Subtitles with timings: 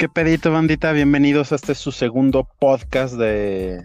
[0.00, 0.92] ¿Qué pedito, bandita?
[0.92, 3.84] Bienvenidos a este su segundo podcast de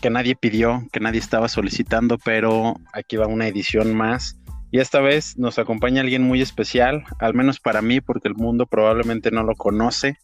[0.00, 4.38] que nadie pidió, que nadie estaba solicitando, pero aquí va una edición más.
[4.70, 8.66] Y esta vez nos acompaña alguien muy especial, al menos para mí, porque el mundo
[8.66, 10.18] probablemente no lo conoce.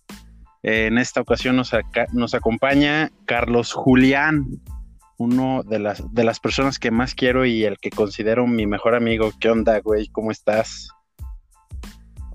[0.62, 1.72] en esta ocasión nos,
[2.12, 4.46] nos acompaña Carlos Julián,
[5.18, 8.94] uno de las, de las personas que más quiero y el que considero mi mejor
[8.94, 9.32] amigo.
[9.40, 10.06] ¿Qué onda, güey?
[10.06, 10.90] ¿Cómo estás?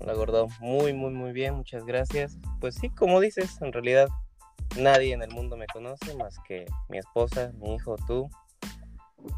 [0.00, 0.48] Hola, gordo.
[0.60, 1.54] Muy, muy, muy bien.
[1.54, 2.38] Muchas gracias.
[2.60, 4.08] Pues sí, como dices, en realidad
[4.76, 8.30] nadie en el mundo me conoce más que mi esposa, mi hijo, tú.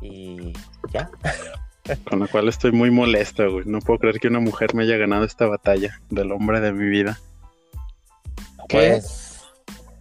[0.02, 0.52] Y
[0.92, 1.10] ya.
[2.08, 3.64] Con lo cual estoy muy molesto, güey.
[3.66, 6.88] No puedo creer que una mujer me haya ganado esta batalla del hombre de mi
[6.88, 7.18] vida.
[8.68, 9.40] Pues.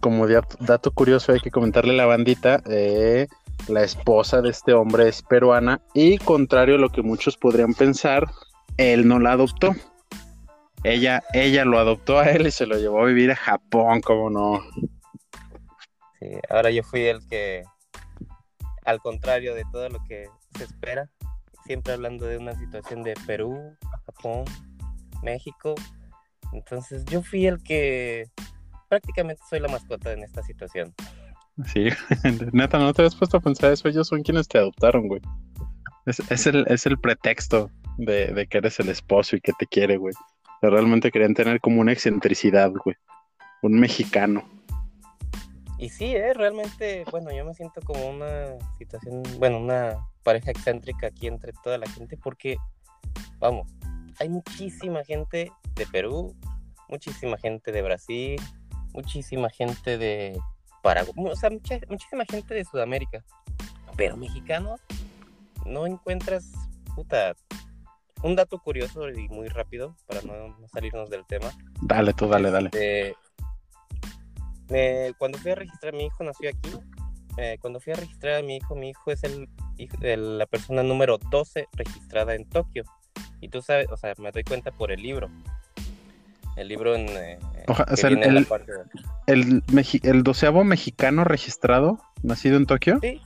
[0.00, 2.62] Como dato curioso, hay que comentarle a la bandita.
[2.66, 3.26] Eh,
[3.68, 8.30] la esposa de este hombre es peruana y contrario a lo que muchos podrían pensar,
[8.76, 9.74] él no la adoptó.
[10.82, 14.30] Ella, ella lo adoptó a él y se lo llevó a vivir a Japón, como
[14.30, 14.60] no.
[16.18, 17.64] Sí, ahora yo fui el que,
[18.84, 21.10] al contrario de todo lo que se espera,
[21.64, 24.44] siempre hablando de una situación de Perú, Japón,
[25.22, 25.74] México.
[26.52, 28.26] Entonces yo fui el que
[28.88, 30.94] prácticamente soy la mascota en esta situación.
[31.66, 31.88] Sí,
[32.52, 33.88] neta, no te habías puesto a pensar eso.
[33.88, 35.20] Ellos son quienes te adoptaron, güey.
[36.06, 39.96] Es, el, es el pretexto de, de, que eres el esposo y que te quiere,
[39.96, 40.14] güey.
[40.62, 42.96] Realmente querían tener como una excentricidad, güey.
[43.62, 44.44] Un mexicano.
[45.78, 46.34] Y sí, ¿eh?
[46.34, 51.78] realmente, bueno, yo me siento como una situación, bueno, una pareja excéntrica aquí entre toda
[51.78, 52.58] la gente porque,
[53.38, 53.66] vamos,
[54.18, 56.36] hay muchísima gente de Perú,
[56.90, 58.38] muchísima gente de Brasil,
[58.92, 60.38] muchísima gente de
[60.82, 63.24] Paraguay, o sea, muchísima gente de Sudamérica.
[63.96, 64.80] Pero mexicanos,
[65.64, 66.52] no encuentras,
[66.94, 67.34] puta,
[68.22, 71.50] un dato curioso y muy rápido para no, salirnos del tema.
[71.82, 72.70] Dale, tú, dale, dale.
[72.72, 73.16] Este,
[75.18, 76.70] cuando fui a registrar a mi hijo, nació aquí.
[77.36, 79.48] Eh, cuando fui a registrar a mi hijo, mi hijo es el,
[80.38, 82.84] la persona número 12 registrada en Tokio.
[83.40, 85.30] Y tú sabes, o sea, me doy cuenta por el libro.
[86.56, 87.08] El libro en.
[87.08, 87.38] Eh,
[89.26, 89.62] el, el,
[90.02, 92.98] el, doceavo mexicano registrado, nacido en Tokio.
[93.00, 93.20] Sí.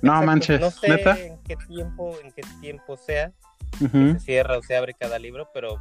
[0.00, 3.32] No manches, no sé En qué tiempo, en qué tiempo sea,
[3.88, 5.80] se cierra o se abre cada libro, pero,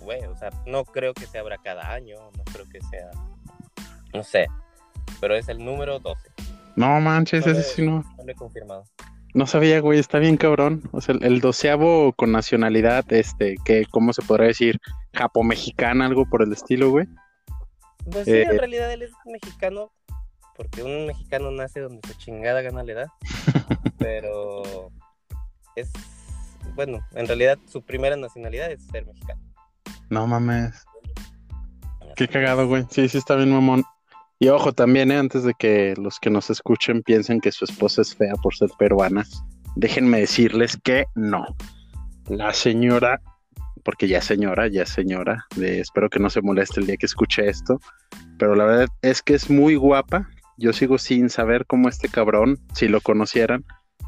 [0.00, 3.10] güey, o sea, no creo que se abra cada año, no creo que sea,
[4.12, 4.46] no sé,
[5.20, 6.30] pero es el número 12.
[6.76, 8.04] No manches, ese sí no.
[8.18, 8.84] No he confirmado.
[9.32, 10.82] No sabía, güey, está bien cabrón.
[10.92, 14.80] O sea, el doceavo con nacionalidad, este, que, ¿cómo se podría decir?
[15.12, 17.06] Japo-mexicana, algo por el estilo, güey.
[18.10, 19.92] Pues sí, en eh, realidad él es mexicano,
[20.56, 23.12] porque un mexicano nace donde su chingada gana le da.
[23.98, 24.90] pero
[25.74, 25.90] es
[26.74, 29.40] bueno, en realidad su primera nacionalidad es ser mexicano.
[30.10, 30.84] No mames.
[32.16, 32.84] Qué cagado, güey.
[32.90, 33.84] Sí, sí está bien, mamón.
[34.38, 35.16] Y ojo también, ¿eh?
[35.16, 38.68] antes de que los que nos escuchen piensen que su esposa es fea por ser
[38.78, 39.24] peruana,
[39.76, 41.46] déjenme decirles que no.
[42.28, 43.20] La señora,
[43.84, 47.78] porque ya señora, ya señora, espero que no se moleste el día que escuche esto,
[48.38, 50.28] pero la verdad es que es muy guapa.
[50.56, 53.64] Yo sigo sin saber cómo este cabrón, si lo conocieran,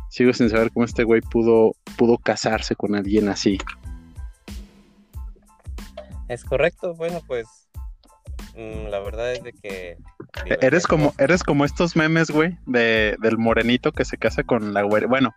[0.09, 3.59] sigo sin saber cómo este güey pudo, pudo casarse con alguien así.
[6.28, 7.47] Es correcto, bueno, pues
[8.56, 9.97] mm, la verdad es de que...
[10.61, 14.83] eres como, eres como estos memes, güey, de, del morenito que se casa con la
[14.83, 15.06] güera.
[15.06, 15.34] Bueno,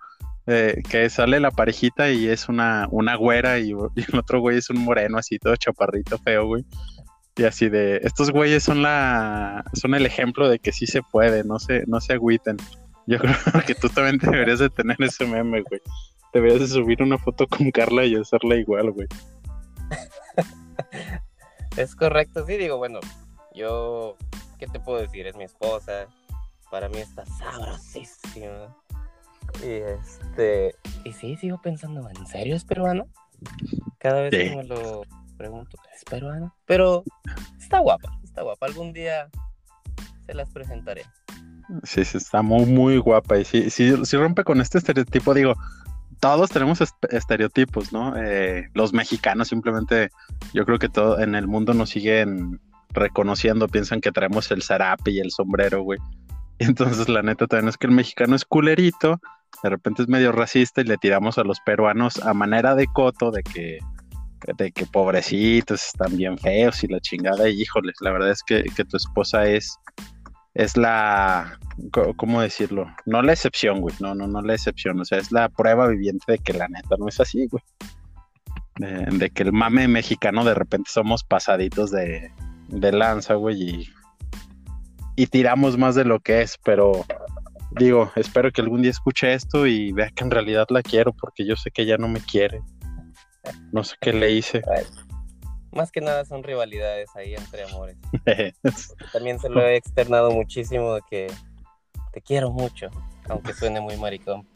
[0.48, 4.72] eh, que sale la parejita y es una, una güera y, el otro güey es
[4.72, 6.66] un moreno así todo chaparrito feo, güey.
[7.36, 11.44] Y así de, estos güeyes son la, son el ejemplo de que sí se puede,
[11.44, 12.58] no se, no se agüiten.
[13.08, 13.36] Yo creo
[13.68, 15.82] que tú también deberías de tener ese meme, güey.
[16.34, 19.08] Deberías de subir una foto con Carla y hacerla igual, güey.
[21.78, 23.00] es correcto, sí, digo, bueno,
[23.56, 24.16] yo,
[24.60, 25.26] ¿qué te puedo decir?
[25.26, 26.08] Es mi esposa,
[26.70, 28.76] para mí está sabrosísima.
[29.64, 33.08] Y este, y sí, sigo pensando, ¿en serio es peruano?
[33.98, 35.02] Cada vez que me lo
[35.38, 36.56] pregunto, ¿es peruano?
[36.66, 37.04] Pero
[37.58, 38.66] está guapa, está guapa.
[38.68, 39.30] Algún día
[40.26, 41.04] se las presentaré.
[41.84, 43.38] Sí, sí, está muy, muy guapa.
[43.38, 45.54] Y sí, sí, rompe con este estereotipo, digo,
[46.20, 46.80] todos tenemos
[47.10, 48.16] estereotipos, ¿no?
[48.18, 50.10] Eh, los mexicanos simplemente,
[50.54, 55.12] yo creo que todo en el mundo nos siguen reconociendo, piensan que traemos el zarape
[55.12, 56.00] y el sombrero, güey.
[56.60, 59.20] Entonces, la neta también es que el mexicano es culerito,
[59.64, 63.32] de repente es medio racista y le tiramos a los peruanos a manera de coto
[63.32, 63.80] de que,
[64.58, 67.48] de que pobrecitos están bien feos y la chingada.
[67.48, 69.80] Y híjoles, la verdad es que tu esposa es
[70.60, 71.58] es la,
[72.18, 72.94] ¿cómo decirlo?
[73.06, 76.34] No la excepción, güey, no, no, no la excepción, o sea, es la prueba viviente
[76.34, 77.64] de que la neta no es así, güey.
[78.76, 82.32] De, que el mame mexicano de repente somos pasaditos de,
[82.68, 83.90] de lanza, güey, y,
[85.16, 87.06] y tiramos más de lo que es, pero
[87.72, 91.46] digo, espero que algún día escuche esto y vea que en realidad la quiero, porque
[91.46, 92.62] yo sé que ya no me quiere.
[93.72, 94.62] No sé qué le hice.
[95.72, 97.98] Más que nada son rivalidades ahí entre amores.
[99.14, 101.28] También se lo he externado muchísimo de que
[102.12, 102.90] te quiero mucho,
[103.28, 104.48] aunque suene muy maricón.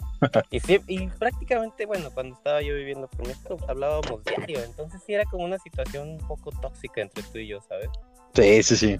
[0.49, 5.13] Y, sí, y prácticamente, bueno, cuando estaba yo viviendo con esto, hablábamos diario, entonces sí
[5.13, 7.89] era como una situación un poco tóxica entre tú y yo, ¿sabes?
[8.33, 8.97] Sí, sí, sí.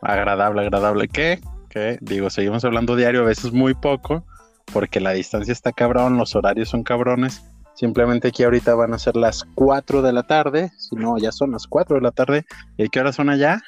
[0.00, 1.08] agradable, agradable.
[1.08, 1.40] ¿Qué?
[1.68, 1.98] ¿Qué?
[2.00, 4.24] Digo, seguimos hablando diario, a veces muy poco,
[4.72, 7.42] porque la distancia está cabrón, los horarios son cabrones.
[7.82, 11.50] Simplemente aquí ahorita van a ser las 4 de la tarde, si no, ya son
[11.50, 12.46] las 4 de la tarde.
[12.76, 13.60] ¿Y qué hora son allá?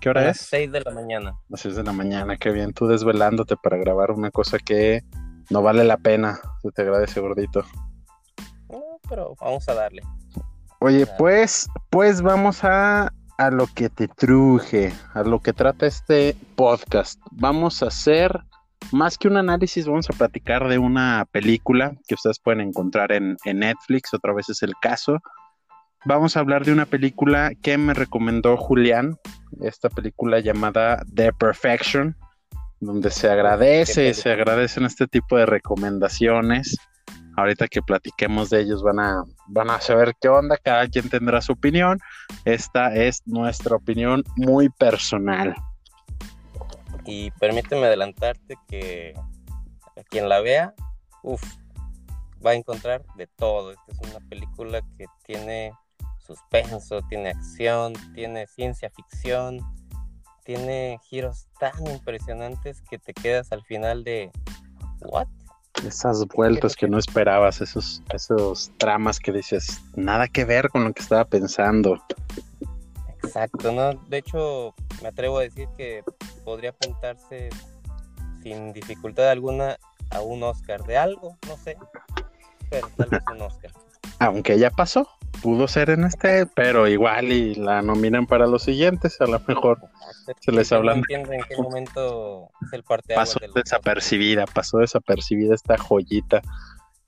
[0.00, 0.36] ¿Qué hora es?
[0.42, 1.36] 6 de la mañana.
[1.48, 5.02] Las 6 de la mañana, qué bien, tú desvelándote para grabar una cosa que
[5.50, 6.38] no vale la pena.
[6.62, 7.64] Se te agradece, gordito.
[8.70, 10.02] No, pero vamos a darle.
[10.78, 16.36] Oye, pues, pues vamos a, a lo que te truje, a lo que trata este
[16.54, 17.20] podcast.
[17.32, 18.40] Vamos a hacer
[18.92, 23.36] más que un análisis, vamos a platicar de una película que ustedes pueden encontrar en,
[23.44, 25.18] Netflix, otra vez es el caso.
[26.04, 29.18] Vamos a hablar de una película que me recomendó Julián,
[29.60, 32.16] esta película llamada The Perfection,
[32.80, 36.76] donde se agradece, se agradecen este tipo de recomendaciones.
[37.36, 41.40] Ahorita que platiquemos de ellos van a, van a saber qué onda, cada quien tendrá
[41.40, 41.98] su opinión.
[42.44, 45.54] Esta es nuestra opinión muy personal.
[47.06, 49.14] Y permíteme adelantarte que
[50.10, 50.74] quien la vea,
[51.22, 51.42] uff,
[52.44, 53.72] va a encontrar de todo.
[53.72, 55.72] Esta es una película que tiene
[56.18, 59.60] suspenso, tiene acción, tiene ciencia ficción,
[60.44, 64.30] tiene giros tan impresionantes que te quedas al final de
[65.00, 65.28] ¿what?
[65.84, 70.92] Esas vueltas que no esperabas, esos, esos tramas que dices, nada que ver con lo
[70.92, 72.02] que estaba pensando.
[73.26, 73.94] Exacto, ¿no?
[74.08, 76.02] De hecho, me atrevo a decir que
[76.44, 77.50] podría apuntarse
[78.42, 79.76] sin dificultad alguna
[80.10, 81.76] a un Oscar de algo, no sé,
[82.70, 83.72] pero tal vez un Oscar.
[84.18, 85.08] Aunque ya pasó,
[85.42, 89.78] pudo ser en este, pero igual y la nominan para los siguientes, a lo mejor
[90.40, 90.92] se les habla.
[90.92, 96.40] No entiendo en qué momento es el Pasó desapercibida, pasó desapercibida esta joyita.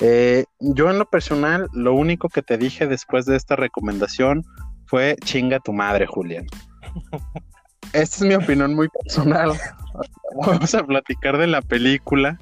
[0.00, 4.44] Eh, yo en lo personal, lo único que te dije después de esta recomendación
[4.88, 6.46] fue chinga tu madre, Julián.
[7.92, 9.52] Esta es mi opinión muy personal.
[10.44, 12.38] Vamos a platicar de la película,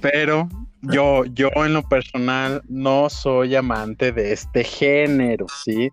[0.00, 0.48] pero
[0.82, 5.90] yo, yo en lo personal no soy amante de este género, ¿sí?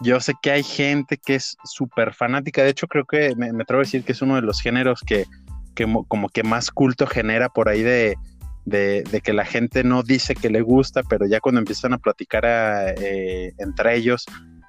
[0.00, 3.80] Yo sé que hay gente que es súper fanática, de hecho creo que me, atrevo
[3.80, 5.26] a decir que es uno de los géneros que,
[6.08, 8.16] como que más culto genera por ahí de,
[9.22, 13.52] que la gente no dice que le gusta, pero ya cuando empiezan a platicar eh,
[13.58, 14.24] entre ellos,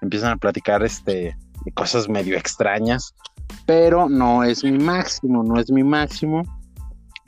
[0.06, 1.36] empiezan a platicar este,
[1.66, 3.14] de cosas medio extrañas,
[3.66, 6.44] pero no es mi máximo, no es mi máximo,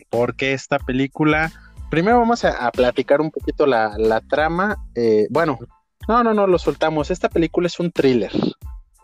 [0.10, 1.52] porque esta película,
[1.90, 5.60] primero vamos a, platicar un poquito la, trama, eh, bueno,
[6.08, 8.32] no, no, no, lo soltamos, esta película es un thriller,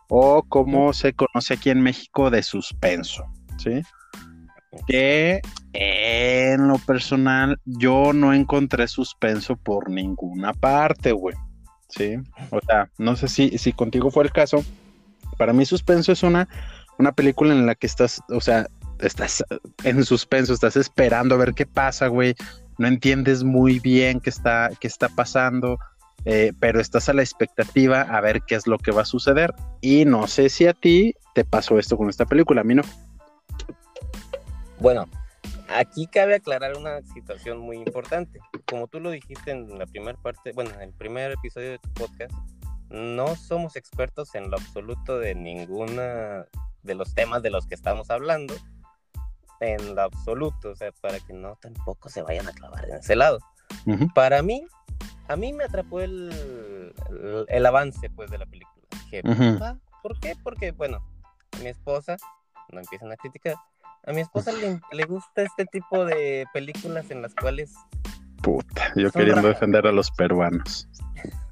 [0.10, 3.26] o como se conoce aquí en México, de suspenso,
[3.58, 3.82] ¿sí?
[4.88, 5.42] Que
[5.74, 11.36] en lo personal yo no encontré suspenso por ninguna parte, güey.
[11.96, 12.16] Sí,
[12.50, 14.64] o sea, no sé si, si contigo fue el caso.
[15.38, 16.48] Para mí suspenso es una,
[16.98, 18.68] una película en la que estás, o sea,
[19.00, 19.44] estás
[19.84, 22.34] en suspenso, estás esperando a ver qué pasa, güey.
[22.80, 25.78] No entiendes muy bien qué está, qué está pasando,
[26.26, 29.54] eh, pero estás a la expectativa a ver qué es lo que va a suceder.
[29.80, 32.84] Y no sé si a ti te pasó esto con esta película, a mí no.
[34.80, 35.08] Bueno,
[35.74, 38.40] Aquí cabe aclarar una situación muy importante.
[38.68, 41.90] Como tú lo dijiste en la primera parte, bueno, en el primer episodio de tu
[41.94, 42.34] podcast,
[42.90, 46.46] no somos expertos en lo absoluto de ninguna
[46.84, 48.54] de los temas de los que estamos hablando.
[49.60, 53.16] En lo absoluto, o sea, para que no tampoco se vayan a clavar en ese
[53.16, 53.40] lado.
[54.14, 54.66] Para mí,
[55.28, 56.94] a mí me atrapó el,
[57.48, 58.86] el, avance pues de la película.
[59.62, 60.36] Ah, ¿por qué?
[60.44, 61.04] Porque, bueno,
[61.62, 62.18] mi esposa,
[62.72, 63.56] no empiezan a criticar,
[64.06, 67.74] a mi esposa le, gusta este tipo de películas en las cuales.
[68.42, 70.90] Puta, yo queriendo defender a los peruanos.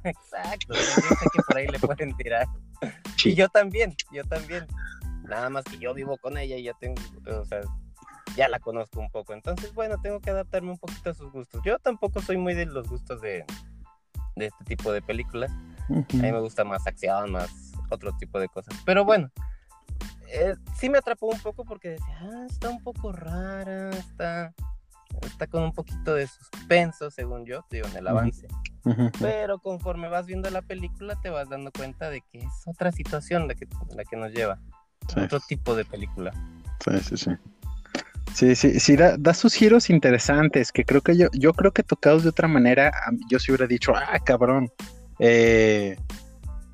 [0.03, 2.47] Exacto, yo sé que por ahí le pueden tirar.
[3.23, 4.65] Y yo también, yo también.
[5.23, 7.61] Nada más que yo vivo con ella y ya tengo, o sea,
[8.35, 9.33] ya la conozco un poco.
[9.33, 11.61] Entonces, bueno, tengo que adaptarme un poquito a sus gustos.
[11.63, 13.45] Yo tampoco soy muy de los gustos de,
[14.35, 15.51] de este tipo de películas.
[15.89, 18.75] A mí me gusta más acción, más otro tipo de cosas.
[18.85, 19.31] Pero bueno,
[20.31, 24.53] eh, sí me atrapó un poco porque decía, ah, está un poco rara, está,
[25.23, 28.47] está con un poquito de suspenso, según yo, digo, en el avance.
[29.19, 33.47] Pero conforme vas viendo la película, te vas dando cuenta de que es otra situación
[33.47, 34.59] la que, la que nos lleva.
[35.15, 36.31] Otro tipo de película.
[36.83, 37.31] Sí, sí, sí.
[38.33, 41.83] Sí, sí, sí, da, da, sus giros interesantes, que creo que yo, yo creo que
[41.83, 42.91] tocados de otra manera,
[43.29, 44.71] yo sí hubiera dicho, ah, cabrón,
[45.19, 45.97] eh,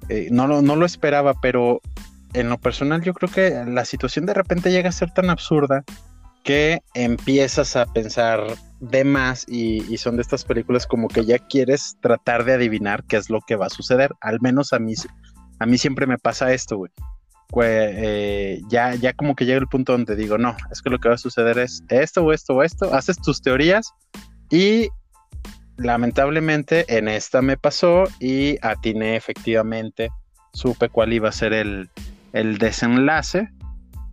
[0.10, 1.82] eh, no, no, no lo esperaba, pero
[2.39, 5.84] en lo personal yo creo que la situación de repente llega a ser tan absurda
[6.44, 8.41] que empiezas a pensar
[8.79, 13.17] de más y, son de estas películas como que ya quieres tratar de adivinar qué
[13.17, 14.12] es lo que va a suceder.
[14.22, 14.94] Al menos a mí,
[15.60, 16.91] a mí siempre me pasa esto, güey.
[17.63, 21.10] Eh, ya, ya como que llega el punto donde digo, no, es que lo que
[21.10, 23.94] va a suceder es esto o esto o esto, haces tus teorías
[24.50, 24.89] y
[25.77, 30.12] lamentablemente en esta me pasó y atiné efectivamente,
[30.53, 31.89] supe cuál iba a ser el,
[32.34, 33.50] el desenlace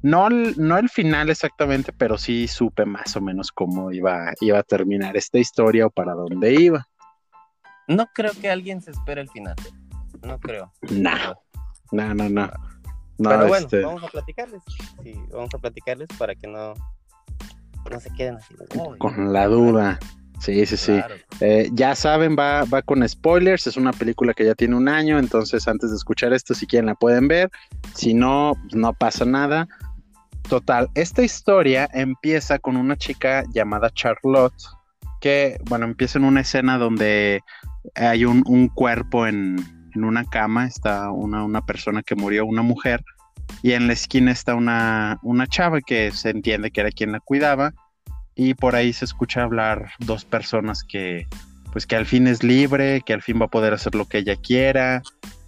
[0.05, 4.63] no, no el final exactamente, pero sí supe más o menos cómo iba, iba a
[4.63, 6.87] terminar esta historia o para dónde iba.
[7.89, 9.57] No creo que alguien se espere el final.
[10.23, 10.71] No creo.
[10.91, 11.17] No,
[11.91, 12.51] no, no, no.
[13.17, 14.63] pero bueno, este vamos a platicarles.
[15.03, 16.75] Sí, vamos a platicarles para que no,
[17.91, 18.55] no se queden así.
[18.99, 19.99] Con la duda.
[20.41, 21.01] Sí, sí, sí.
[21.41, 23.67] Eh, ya saben, va, va con spoilers.
[23.67, 26.87] Es una película que ya tiene un año, entonces antes de escuchar esto, si quieren
[26.87, 27.51] la pueden ver.
[27.95, 29.69] Si no, no pasa nada.
[30.49, 34.55] Total, esta historia empieza con una chica llamada Charlotte,
[35.21, 37.41] que, bueno, empieza en una escena donde
[37.95, 39.57] hay un, cuerpo en,
[39.95, 43.03] una cama, está una, una, persona que murió, una mujer,
[43.63, 47.21] y en la esquina está una, una chava que se entiende que era quien la
[47.21, 47.73] cuidaba,
[48.35, 51.27] y por ahí se escucha hablar dos personas que,
[51.73, 54.19] pues que al fin es libre, que al fin va a poder hacer lo que
[54.19, 55.03] ella quiera,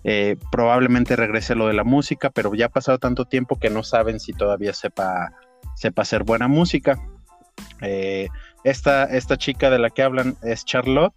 [0.05, 3.83] eh, probablemente regrese lo de la música, pero ya ha pasado tanto tiempo que no
[3.83, 5.33] saben si todavía sepa,
[5.75, 7.00] sepa hacer buena música.
[7.81, 8.28] Eh,
[8.62, 11.14] esta, esta chica de la que hablan es Charlotte,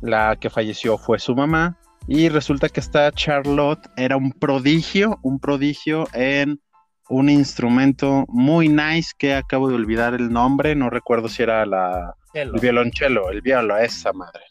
[0.00, 1.78] la que falleció fue su mamá,
[2.08, 6.60] y resulta que esta Charlotte era un prodigio, un prodigio en
[7.10, 12.14] un instrumento muy nice que acabo de olvidar el nombre, no recuerdo si era la,
[12.34, 14.44] el violonchelo, el violo, esa madre.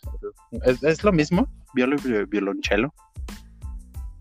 [0.66, 1.48] ¿Es, es lo mismo?
[1.74, 2.94] ¿Violo y violonchelo?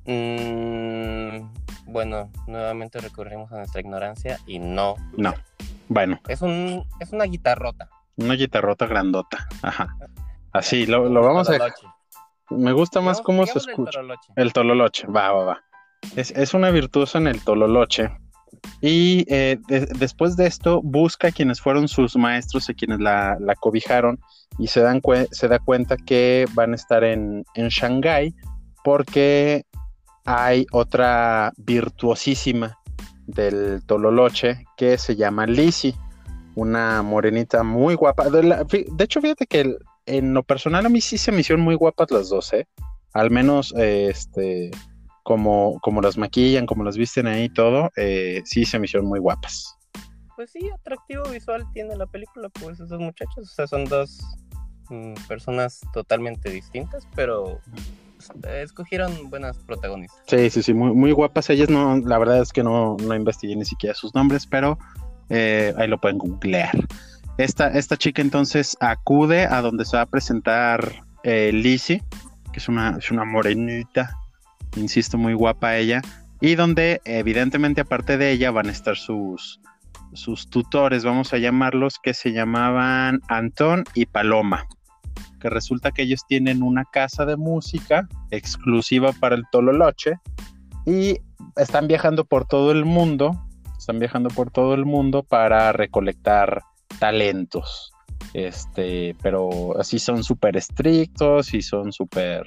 [0.07, 1.53] Mm,
[1.87, 4.95] bueno, nuevamente recurrimos a nuestra ignorancia y no.
[5.17, 5.35] No.
[5.89, 6.21] Bueno.
[6.29, 7.91] Es un es una guitarrota.
[8.17, 9.49] Una guitarrota grandota.
[9.63, 9.97] Ajá.
[10.53, 11.59] Así, lo, vamos a.
[12.51, 14.01] Me gusta más cómo se escucha.
[14.37, 15.07] El tololoche.
[15.09, 15.65] Va, va, va.
[16.17, 18.11] Es, una virtuosa en el tololoche.
[18.81, 19.59] Y eh,
[19.99, 24.19] después de esto, busca quienes fueron sus maestros y quienes la, la cobijaron.
[24.59, 25.01] Y se, dan
[25.31, 28.35] se da cuenta que van a estar en, en Shanghái
[28.83, 29.65] porque
[30.25, 32.79] hay otra virtuosísima
[33.27, 35.95] del Tololoche que se llama Lizzie,
[36.55, 38.29] una morenita muy guapa.
[38.31, 38.65] De,
[38.99, 39.77] hecho, fíjate que
[40.07, 42.67] en lo personal a mí sí se me hicieron muy guapas las dos, ¿eh?
[43.13, 44.71] Al menos, este,
[45.29, 49.07] como, como las maquillan, como las visten ahí y todo, eh, sí se me hicieron
[49.07, 49.77] muy guapas.
[50.37, 54.21] Pues sí, atractivo visual tiene la película, pues esos muchachos, o sea, son dos
[54.89, 57.61] mm, personas totalmente distintas, pero
[58.43, 60.19] escogieron buenas protagonistas.
[60.29, 61.69] Sí, sí, sí, muy, muy guapas ellas.
[61.69, 64.79] No, la verdad es que no, no investigué ni siquiera sus nombres, pero
[65.29, 66.73] eh, ahí lo pueden googlear.
[67.37, 72.03] Esta, esta chica entonces acude a donde se va a presentar eh, Lizzie,
[72.51, 74.18] que es una, es una morenita,
[74.79, 76.03] insisto, muy guapa ella,
[76.41, 79.61] y donde evidentemente aparte de ella van a estar sus,
[80.13, 84.67] sus tutores, vamos a llamarlos, que se llamaban Antón y Paloma
[85.41, 90.19] que resulta que ellos tienen una casa de música exclusiva para el Tololoche
[90.85, 91.19] y
[91.57, 93.47] están viajando por todo el mundo,
[93.79, 96.63] están viajando por todo el mundo para recolectar
[96.99, 97.93] talentos.
[98.35, 102.47] Este, pero así son súper estrictos y son súper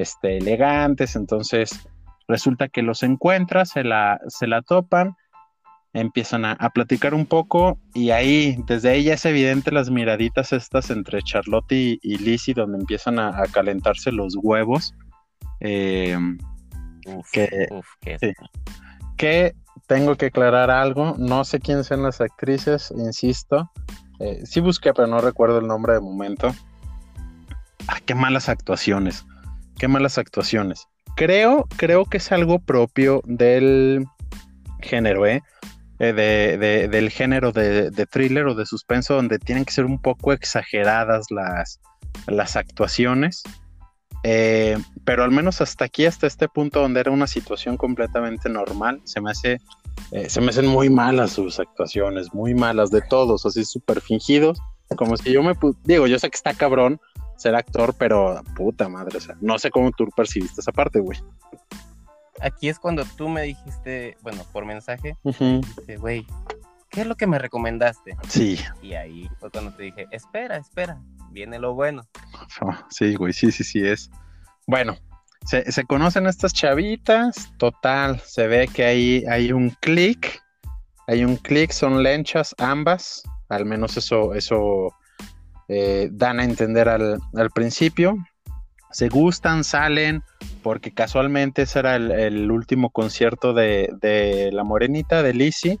[0.00, 1.88] este, elegantes, entonces
[2.28, 5.16] resulta que los encuentra, se la, se la topan
[6.00, 10.90] empiezan a, platicar un poco y ahí, desde ahí ya es evidente las miraditas estas
[10.90, 14.94] entre Charlotte y, Lizzie, donde empiezan a, calentarse los huevos.
[15.60, 16.18] Eh,
[19.16, 19.54] que,
[19.86, 23.70] tengo que aclarar algo, no sé quiénes son las actrices, insisto.
[24.20, 26.54] Eh, sí busqué, pero no recuerdo el nombre de momento.
[27.88, 29.24] Ah, qué malas actuaciones.
[29.78, 30.86] Qué malas actuaciones.
[31.16, 34.06] Creo, creo que es algo propio del
[34.80, 35.42] género, ¿eh?
[35.98, 40.32] Eh, de, del género de, thriller o de suspenso, donde tienen que ser un poco
[40.32, 41.80] exageradas las,
[42.26, 43.42] las actuaciones.
[44.22, 49.00] Eh, pero al menos hasta aquí, hasta este punto donde era una situación completamente normal,
[49.04, 49.58] se me hace,
[50.10, 54.58] eh, se me hacen muy malas sus actuaciones, muy malas de todos, así súper fingidos.
[54.96, 55.54] Como si yo me...
[55.84, 57.00] Digo, yo sé que está cabrón
[57.36, 61.18] ser actor, pero puta madre, o sea, no sé cómo tú percibiste esa parte, güey.
[62.40, 65.16] Aquí es cuando tú me dijiste, bueno, por mensaje,
[65.98, 66.26] güey,
[66.90, 68.16] ¿qué es lo que me recomendaste?
[68.28, 68.58] Sí.
[68.82, 71.00] Y ahí fue cuando te dije, espera, espera,
[71.30, 72.02] viene lo bueno.
[72.90, 74.10] sí, güey, sí, sí, sí es.
[74.66, 74.96] Bueno,
[75.46, 80.42] se, se, conocen estas chavitas, total, se ve que ahí hay un clic,
[81.06, 84.92] hay un clic, son lenchas ambas, al menos eso, eso
[85.68, 87.20] eh, dan a entender al,
[87.54, 88.16] principio.
[88.92, 90.22] Se gustan, salen,
[90.62, 95.78] porque casualmente ese era el, último concierto de, la morenita, de Lizzie,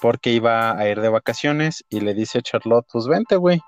[0.00, 3.60] porque iba a ir de vacaciones y le dice a Charlotte, pues vente, güey,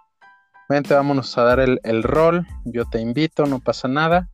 [0.69, 4.29] vente, vámonos a dar el, rol, yo te invito, no pasa nada.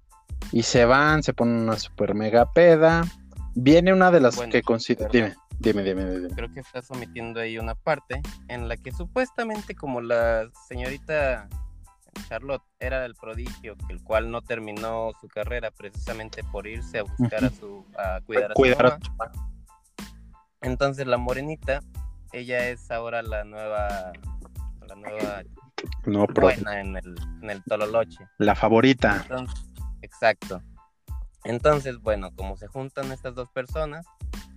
[0.51, 3.05] Y se van, se ponen una super mega peda.
[3.55, 5.09] Viene una de las que considera...
[5.13, 5.35] Dime.
[5.63, 6.29] Dime, dime, dime.
[6.31, 11.49] Creo que estás omitiendo ahí una parte en la que supuestamente como la señorita
[12.29, 17.45] Charlotte era el prodigio, el cual no terminó su carrera precisamente por irse a buscar
[17.45, 18.51] a su, a cuidar
[18.87, 19.33] a su mamá.
[20.63, 21.81] Entonces la morenita,
[22.33, 24.13] ella es ahora la nueva,
[24.89, 25.43] la nueva
[26.07, 28.27] no, buena en el, en el Tololoche.
[28.39, 29.25] La favorita.
[30.03, 30.61] exacto.
[31.45, 34.05] Entonces, bueno, como se juntan estas dos personas,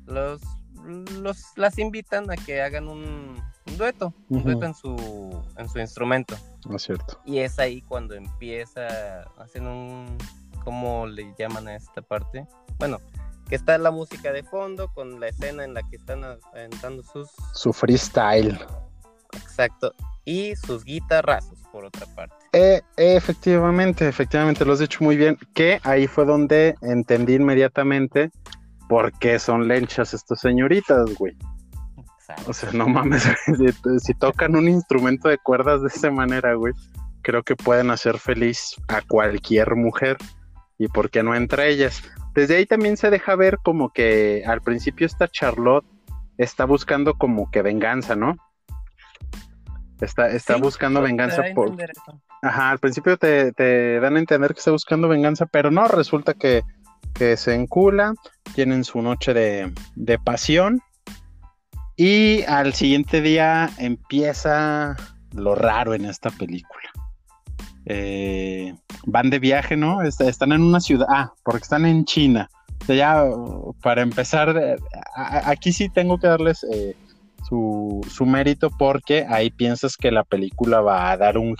[0.05, 0.41] los
[0.85, 3.41] los, las invitan a que hagan un,
[3.77, 6.35] dueto, un dueto en su, en su instrumento.
[6.67, 7.19] No es cierto.
[7.25, 10.17] Y es ahí cuando empieza, hacen un,
[10.63, 12.47] ¿cómo le llaman a esta parte?
[12.77, 12.99] Bueno,
[13.49, 17.29] que está la música de fondo con la escena en la que están aventando sus...
[17.53, 18.59] Su freestyle.
[19.33, 19.93] Exacto.
[20.23, 22.35] Y sus guitarrazos, por otra parte.
[22.53, 25.37] Eh, efectivamente, efectivamente, lo has dicho muy bien.
[25.53, 28.31] Que ahí fue donde entendí inmediatamente
[28.87, 31.35] ¿por qué son lenchas estas señoritas, güey?
[32.47, 33.23] O sea, no mames,
[33.99, 36.73] si, tocan un instrumento de cuerdas de esa manera, güey,
[37.21, 40.17] creo que pueden hacer feliz a cualquier mujer.
[40.77, 42.03] ¿Y por qué no entre ellas?
[42.33, 45.85] Desde ahí también se deja ver como que al principio esta Charlotte
[46.37, 48.35] está buscando como que venganza, ¿no?
[50.01, 51.71] Está, está buscando venganza por...
[52.41, 56.33] Ajá, al principio te, te dan a entender que está buscando venganza, pero no, resulta
[56.33, 56.63] que
[57.15, 58.13] que se encula,
[58.53, 60.81] tienen su noche de, pasión
[61.95, 64.95] y al siguiente día empieza
[65.33, 66.89] lo raro en esta película.
[67.85, 68.75] Eh,
[69.05, 70.01] van de viaje, ¿no?
[70.01, 72.49] Están en una ciudad, ah, porque están en China.
[72.87, 73.23] ya,
[73.81, 74.75] para empezar, eh,
[75.15, 76.95] aquí sí tengo que darles eh,
[77.47, 81.55] su, su, mérito porque ahí piensas que la película va a dar un...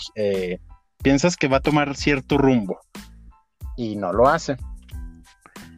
[1.02, 2.80] piensas que va a tomar cierto rumbo
[3.78, 4.58] y no lo hace.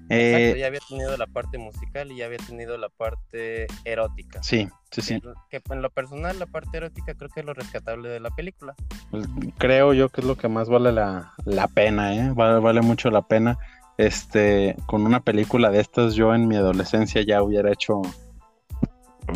[0.10, 4.42] Eh, ya había tenido la parte musical y ya había tenido la parte erótica.
[4.42, 5.22] Sí, sí, sí.
[5.50, 8.76] Que, en lo personal, la parte erótica creo que es lo rescatable de la película.
[9.12, 11.34] Pues, creo yo que es lo que más vale la,
[11.74, 12.32] pena, ¿eh?
[12.34, 13.58] Vale, vale, mucho la pena.
[13.98, 18.02] Este, con una película de estas, yo en mi adolescencia ya hubiera hecho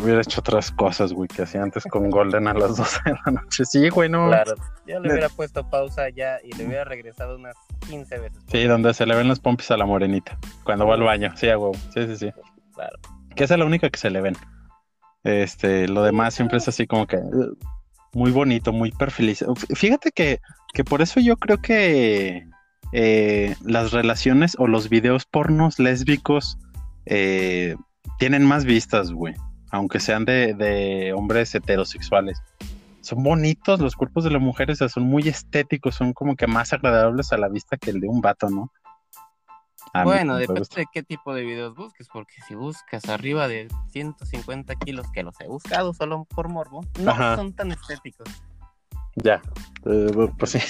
[0.00, 3.32] Hubiera hecho otras cosas, güey, que hacía antes con Golden a las 12 de la
[3.32, 3.64] noche.
[3.64, 4.28] Sí, güey, no.
[4.28, 4.54] Claro,
[4.86, 7.54] yo le hubiera puesto pausa ya y le hubiera regresado unas
[7.88, 8.42] 15 veces.
[8.50, 11.32] Sí, donde se le ven los pompis a la morenita, cuando va al baño.
[11.36, 11.74] Sí, a huevo.
[11.92, 12.30] Sí, sí, sí.
[12.74, 12.98] Claro.
[13.36, 14.36] Que esa es la única que se le ven.
[15.24, 17.54] Este, lo demás siempre es así como que uh,
[18.14, 19.44] muy bonito, muy perfiliz.
[19.74, 20.40] Fíjate que,
[20.72, 22.46] que por eso yo creo que
[22.92, 26.58] eh, las relaciones o los videos pornos lésbicos
[27.04, 27.76] eh,
[28.18, 29.34] tienen más vistas, güey
[29.72, 32.40] aunque sean de, hombres heterosexuales.
[33.00, 37.32] Son bonitos los cuerpos de las mujeres, son muy estéticos, son como que más agradables
[37.32, 38.70] a la vista que el de un vato, ¿no?
[40.04, 45.06] bueno, depende de qué tipo de videos busques, porque si buscas arriba de 150 kilos,
[45.12, 48.28] que los he buscado solo por morbo, no son tan estéticos.
[49.16, 49.42] Ya,
[49.84, 50.60] eh, pues sí.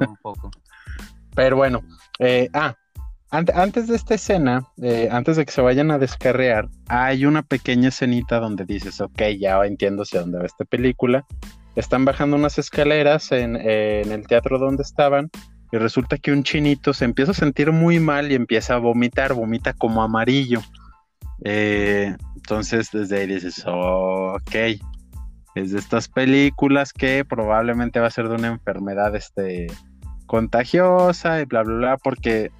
[0.00, 0.50] Un poco.
[1.36, 1.82] Pero bueno,
[2.18, 2.74] eh, ah,
[3.34, 7.88] antes de esta escena, eh, antes de que se vayan a descarrear, hay una pequeña
[7.88, 11.24] escenita donde dices, ok, ya entiendo hacia dónde va esta película.
[11.74, 15.30] Están bajando unas escaleras en, el teatro donde estaban
[15.72, 19.34] y resulta que un chinito se empieza a sentir muy mal y empieza a vomitar,
[19.34, 20.60] vomita como amarillo.
[21.44, 24.54] Eh, entonces desde ahí dices, ok,
[25.56, 29.66] es de estas películas que probablemente va a ser de una enfermedad este,
[30.26, 32.52] contagiosa y bla, bla, bla, porque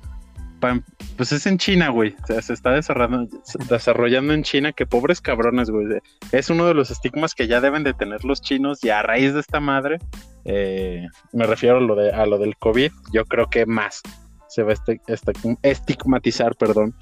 [1.17, 2.15] pues es en China, güey.
[2.27, 3.29] se está desarrollando,
[3.69, 5.87] desarrollando en China, que pobres cabrones, güey.
[6.33, 9.35] Es uno de los estigmas que ya deben de tener los chinos y a raíz
[9.35, 9.99] de esta madre,
[10.45, 14.03] eh, me refiero a lo, de, a lo del COVID, yo creo que más
[14.49, 16.95] se va a este, este, estigmatizar, perdón.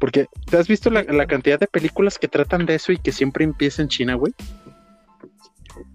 [0.00, 3.44] Porque, ¿te has visto la, cantidad de películas que tratan de eso y que siempre
[3.44, 4.34] empieza en China, güey?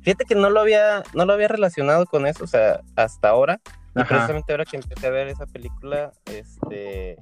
[0.01, 3.59] Fíjate que no lo había, no lo había relacionado con eso, o sea, hasta ahora.
[3.95, 7.17] Y precisamente ahora que empecé a ver esa película, este,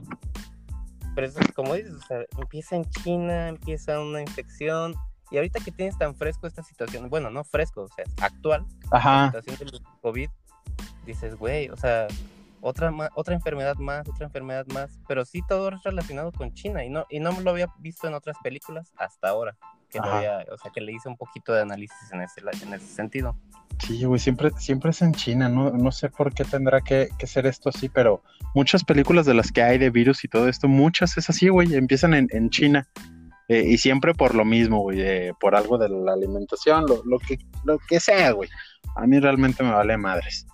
[1.15, 4.93] pero como dices, o sea, empieza en China, empieza una infección,
[5.31, 9.25] y ahorita que tienes tan fresco esta situación, bueno, no fresco, o sea, actual, la
[9.31, 10.29] situación del COVID,
[11.05, 12.07] dices, güey, o sea,
[12.61, 16.89] otra, otra enfermedad más, otra enfermedad más, pero sí todo es relacionado con China y
[16.89, 19.55] no, y no lo había visto en otras películas hasta ahora,
[19.89, 23.35] que o sea, que le hice un poquito de análisis en ese, en ese sentido.
[23.79, 27.45] Sí, güey, siempre, siempre es en China, no, no sé por qué tendrá que, ser
[27.47, 28.21] esto así, pero
[28.53, 31.73] muchas películas de las que hay de virus y todo esto, muchas es así, güey,
[31.75, 32.87] empiezan en, en China.
[33.47, 37.17] Eh, y siempre por lo mismo, güey, eh, por algo de la alimentación, lo, lo,
[37.17, 38.47] que, lo que sea, güey.
[38.95, 40.45] A mí realmente me vale madres.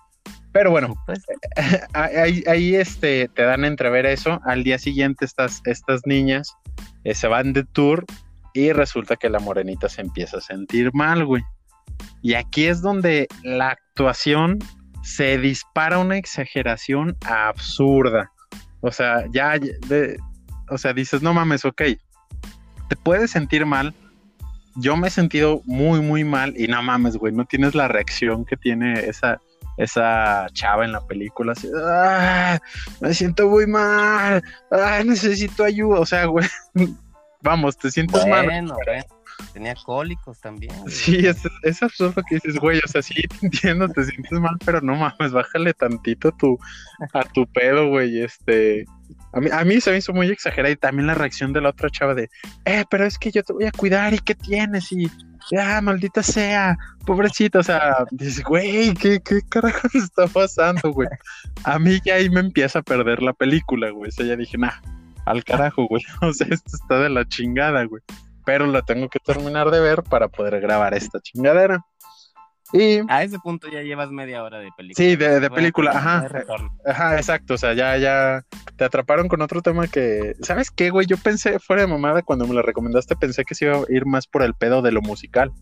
[0.52, 1.22] Pero bueno, pues.
[1.92, 4.40] ahí, ahí, este, te dan a entrever eso.
[4.44, 6.56] Al día siguiente estas, estas niñas
[7.04, 8.06] eh, se van de tour
[8.56, 11.42] y resulta que la morenita se empieza a sentir mal, güey.
[12.22, 14.58] Y aquí es donde la actuación
[15.02, 18.32] se dispara una exageración absurda.
[18.80, 19.58] O sea, ya,
[20.70, 21.82] o sea, dices, no mames, ok,
[22.88, 23.94] te puedes sentir mal.
[24.76, 28.44] Yo me he sentido muy, muy mal y no mames, güey, no tienes la reacción
[28.44, 29.40] que tiene esa,
[29.76, 32.58] esa chava en la película, así, ah,
[33.00, 36.46] me siento muy mal, ah, necesito ayuda, o sea, güey,
[37.46, 38.46] vamos, te sientes mal.
[39.52, 40.72] Tenía cólicos también.
[40.88, 44.56] Sí, es, es, absurdo que dices, güey, o sea, sí te entiendo, te sientes mal,
[44.64, 46.58] pero no mames, bájale tantito tu,
[47.12, 48.84] a tu pedo, güey, este...
[49.32, 51.68] A mí, a mí se me hizo muy exagerada y también la reacción de la
[51.68, 52.28] otra chava de,
[52.64, 55.08] eh, pero es que yo te voy a cuidar y qué tienes y
[55.50, 61.08] ya, maldita sea, pobrecito, o sea, dices, güey, ¿qué, ¿qué carajo está pasando, güey?
[61.64, 64.58] A mí ya ahí me empieza a perder la película, güey, o sea, ya dije,
[64.58, 64.72] nah,
[65.26, 68.02] al carajo, güey, o sea, esto está de la chingada, güey,
[68.44, 71.84] pero la tengo que terminar de ver para poder grabar esta chingadera.
[72.72, 73.00] Y...
[73.08, 74.96] A ese punto ya llevas media hora de película.
[74.96, 76.28] Sí, de, película, ajá.
[76.84, 77.54] Ajá, exacto.
[77.54, 78.42] O sea, ya, ya
[78.76, 80.34] te atraparon con otro tema que.
[80.42, 81.06] ¿Sabes qué, güey?
[81.06, 84.04] Yo pensé, fuera de mamada, cuando me lo recomendaste, pensé que se iba a ir
[84.04, 85.52] más por el pedo de lo musical.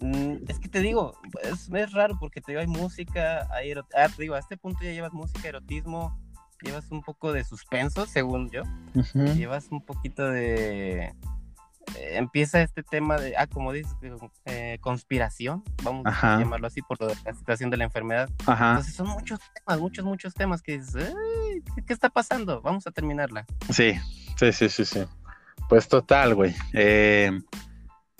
[0.00, 4.08] Mm, es que te digo, es, es, raro porque te digo, hay música, hay ah,
[4.14, 6.18] te digo, a este punto ya llevas música, erotismo,
[6.64, 8.62] llevas un poco de suspenso, según yo.
[9.14, 11.14] Llevas un poquito de
[11.96, 13.94] eh, empieza este tema de, ah, como dices,
[14.46, 18.28] eh, conspiración, vamos a llamarlo así, por la situación de la enfermedad.
[18.40, 21.14] Entonces son muchos temas, muchos, muchos temas que dices,
[21.86, 22.60] ¿qué, está pasando?
[22.62, 23.46] Vamos a terminarla.
[23.70, 23.94] Sí,
[24.36, 25.04] sí, sí, sí, sí.
[25.68, 26.54] Pues total, güey.
[26.72, 27.38] Eh,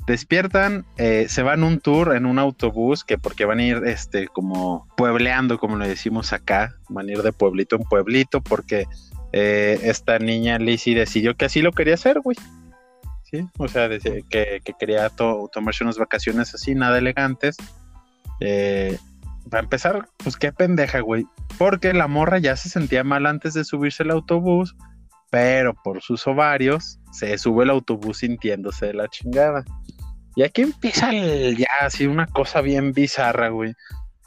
[0.06, 4.86] despiertan, se van un tour en un autobús que porque van a ir este como
[4.96, 8.86] puebleando, como le decimos acá, van a ir de pueblito en pueblito porque
[9.32, 12.36] esta niña Lizzie decidió que así lo quería hacer, güey.
[13.58, 17.56] O sea, que, quería tomarse unas vacaciones así, nada elegantes.
[18.40, 18.98] Eh,
[19.50, 21.26] para empezar, pues qué pendeja, güey.
[21.58, 24.76] Porque la morra ya se sentía mal antes de subirse el autobús,
[25.30, 29.64] pero por sus ovarios se sube el autobús sintiéndose de la chingada.
[30.36, 33.74] Y aquí empieza ya así una cosa bien bizarra, güey.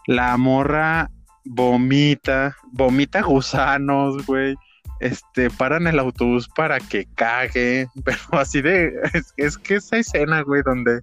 [0.06, 1.10] La morra
[1.44, 4.56] vomita, vomita gusanos, güey
[5.00, 8.94] este, paran el autobús para que cague, pero así de,
[9.38, 11.02] es, que esa escena, güey, donde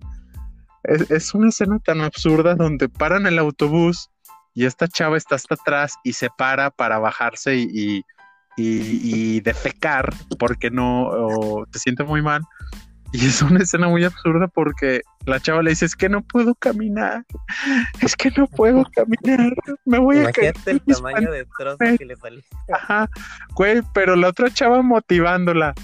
[0.85, 4.11] es, una escena tan absurda donde paran el autobús
[4.55, 8.05] y esta chava está hasta atrás y se para para bajarse y, y,
[8.57, 12.43] y, defecar porque no, te siente muy mal
[13.15, 16.53] y es una escena muy absurda porque la chava le dice, es que no puedo
[16.57, 17.25] caminar,
[18.01, 20.57] es que no puedo caminar, me voy a caer.
[20.67, 22.43] el tamaño de trozo que le salió.
[22.73, 23.09] Ajá,
[23.55, 25.75] güey, pero la otra chava motivándola,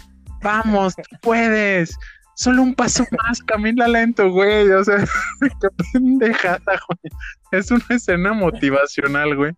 [0.42, 1.96] vamos, puedes,
[2.34, 4.96] solo un paso más, camina lento, güey, o sea,
[5.40, 7.12] qué pendejada, güey.
[7.52, 9.52] Es una escena motivacional, güey,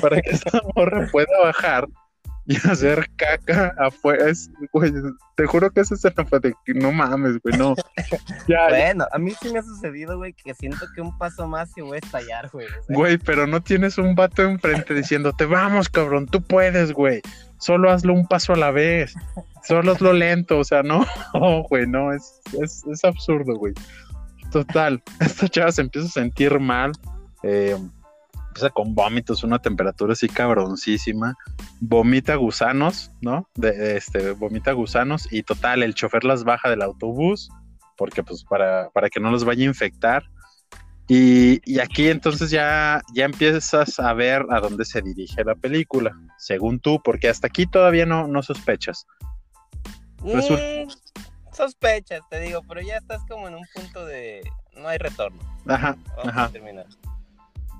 [0.00, 1.86] para que esa morra pueda bajar
[2.46, 4.28] y hacer caca afuera.
[4.28, 4.92] Es, güey,
[5.36, 7.74] te juro que esa escena fue de que no mames, güey, no.
[8.68, 11.82] bueno, a mí sí me ha sucedido, güey, que siento que un paso más y
[11.82, 12.66] voy a estallar, güey.
[12.88, 17.22] Güey, pero no tienes un vato enfrente diciéndote, vamos, cabrón, tú puedes, güey.
[17.58, 19.14] Solo hazlo un paso a la vez.
[19.62, 21.06] Solo hazlo lento, o sea, no,
[21.70, 23.72] güey, no, es, es, es absurdo, güey.
[24.50, 26.92] Total, esta chava se empieza a sentir mal.
[27.42, 27.76] Eh,
[28.52, 31.34] empieza con vómitos, una temperatura así cabroncísima,
[31.80, 33.48] vomita gusanos, ¿no?
[33.54, 37.48] De, este, vomita gusanos y total, el chofer las baja del autobús,
[37.96, 40.24] porque pues para, para que no los vaya a infectar.
[41.08, 46.16] Y, y, aquí entonces ya, ya empiezas a ver a dónde se dirige la película,
[46.38, 49.06] según tú, porque hasta aquí todavía no, no sospechas.
[50.20, 50.88] Mm,
[51.52, 54.42] sospechas, te digo, pero ya estás como en un punto de,
[54.76, 55.40] no hay retorno.
[55.66, 56.44] Ajá, Vamos ajá.
[56.44, 56.86] a terminar.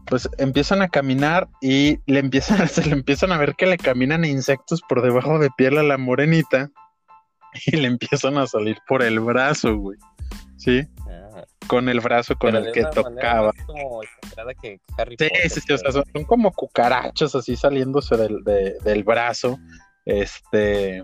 [0.06, 4.24] Pues empiezan a caminar y le empiezan, se le empiezan a ver que le caminan
[4.24, 6.70] insectos por debajo de piel a la morenita
[7.66, 9.98] y le empiezan a salir por el brazo, güey.
[10.56, 13.52] Sí, Ah, con el brazo con el que tocaba.
[13.66, 14.00] como
[14.60, 18.42] que Harry Sí, Potter, sí, sí, o sea, son, son como cucarachos así saliéndose del,
[18.44, 19.58] de- del brazo.
[20.04, 21.02] Este,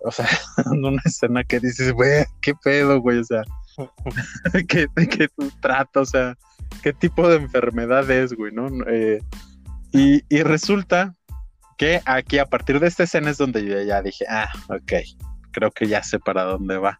[0.00, 0.26] o sea,
[0.72, 3.42] una escena que dices, güey, qué pedo, güey, o sea,
[4.68, 5.28] ¿qué, de qué
[5.60, 6.00] trata?
[6.00, 6.36] O sea,
[6.82, 8.68] ¿qué tipo de enfermedad es, güey, no?
[8.88, 9.20] Eh,
[9.92, 11.14] y, y resulta
[11.78, 14.92] que aquí, a partir de esta escena, es donde yo ya dije, ah, ok,
[15.52, 16.98] creo que ya sé para dónde va.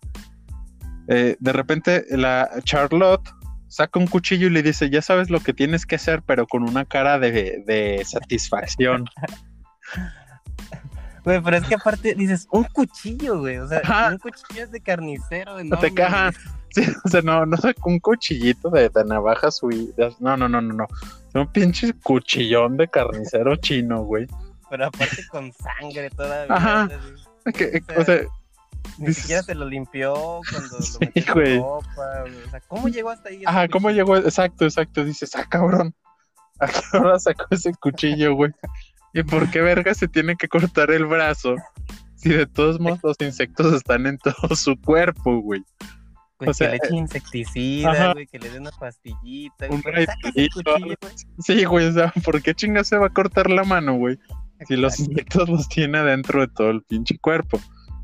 [1.08, 3.28] Eh, de repente, la Charlotte
[3.68, 6.62] saca un cuchillo y le dice, ya sabes lo que tienes que hacer, pero con
[6.62, 9.06] una cara de, de satisfacción.
[11.26, 13.56] Güey, pero es que aparte dices, un cuchillo, güey.
[13.58, 14.10] O sea, Ajá.
[14.12, 15.64] un cuchillo es de carnicero.
[15.64, 16.30] No te caja.
[16.76, 20.10] Sí, o sea, no, no sacó un cuchillito de, de navaja suiza.
[20.20, 20.86] No, no, no, no, no.
[21.34, 24.26] Un pinche cuchillón de carnicero chino, güey.
[24.68, 26.54] Pero aparte con sangre todavía.
[26.54, 26.88] Ajá.
[27.46, 28.28] o sea, O
[28.98, 30.14] Ni dices- siquiera se lo limpió
[30.50, 31.58] cuando Sí, lo metió güey.
[31.58, 32.20] ropa.
[32.22, 32.44] güey.
[32.46, 33.42] O sea, ¿cómo llegó hasta ahí?
[33.46, 34.04] ajá, ¿cómo cuchillo?
[34.04, 34.16] llegó?
[34.18, 35.04] Exacto, exacto.
[35.04, 35.94] Dices, ah, cabrón.
[36.60, 38.52] ¿A qué hora sacó ese cuchillo, güey?
[39.14, 41.54] ¿Y por qué verga se tiene que cortar el brazo?
[42.16, 45.62] Si de todos modos los insectos están en todo su cuerpo, güey.
[46.38, 48.12] Güey, o sea, que le eche insecticida, ajá.
[48.12, 49.68] güey, que le dé una pastillita.
[49.70, 50.96] Un güey, cuchillo, güey.
[51.38, 54.18] Sí, güey, o sea, ¿por qué chinga se va a cortar la mano, güey?
[54.66, 57.60] Si los insectos los tiene adentro de todo el pinche cuerpo.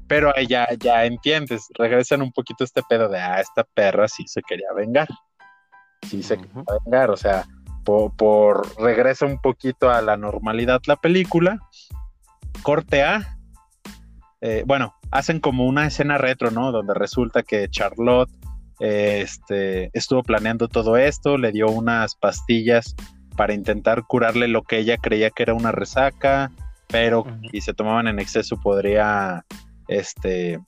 [0.09, 4.25] Pero ahí ya, ya entiendes, regresan un poquito este pedo de, ah, esta perra sí
[4.27, 5.09] se quería vengar.
[6.07, 7.47] Sí se quería vengar, o sea,
[7.85, 11.61] por, por regresa un poquito a la normalidad la película.
[12.63, 13.39] Corte A.
[14.41, 16.73] eh, bueno, hacen como una escena retro, ¿no?
[16.73, 18.31] Donde resulta que Charlotte
[18.81, 22.97] eh, este, estuvo planeando todo esto, le dio unas pastillas
[23.37, 26.51] para intentar curarle lo que ella creía que era una resaca,
[26.89, 29.45] pero si se tomaban en exceso podría
[29.87, 30.59] este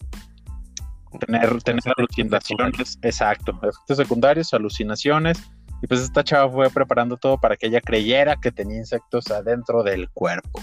[1.19, 5.43] tener, tener alucinaciones, exacto, efectos secundarios, alucinaciones,
[5.83, 9.83] y pues esta chava fue preparando todo para que ella creyera que tenía insectos adentro
[9.83, 10.63] del cuerpo.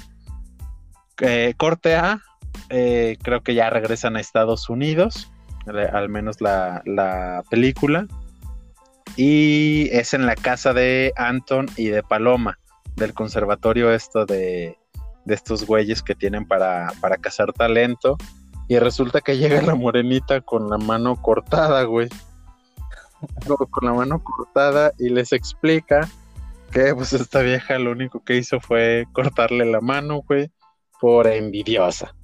[1.19, 2.21] Eh, corte A,
[2.69, 5.31] eh, creo que ya regresan a Estados Unidos,
[5.73, 8.07] eh, al menos la, la película,
[9.15, 12.57] y es en la casa de Anton y de Paloma,
[12.95, 14.77] del conservatorio esto de,
[15.25, 18.17] de estos güeyes que tienen para, para cazar talento.
[18.67, 22.07] Y resulta que llega la morenita con la mano cortada, güey.
[23.69, 26.07] Con la mano cortada y les explica
[26.71, 30.49] que pues esta vieja lo único que hizo fue cortarle la mano, güey,
[31.01, 32.15] por envidiosa.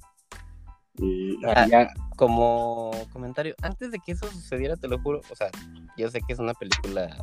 [0.98, 1.88] Y Ah.
[2.16, 5.48] Como comentario, antes de que eso sucediera, te lo juro, o sea,
[5.96, 7.16] yo sé que es una película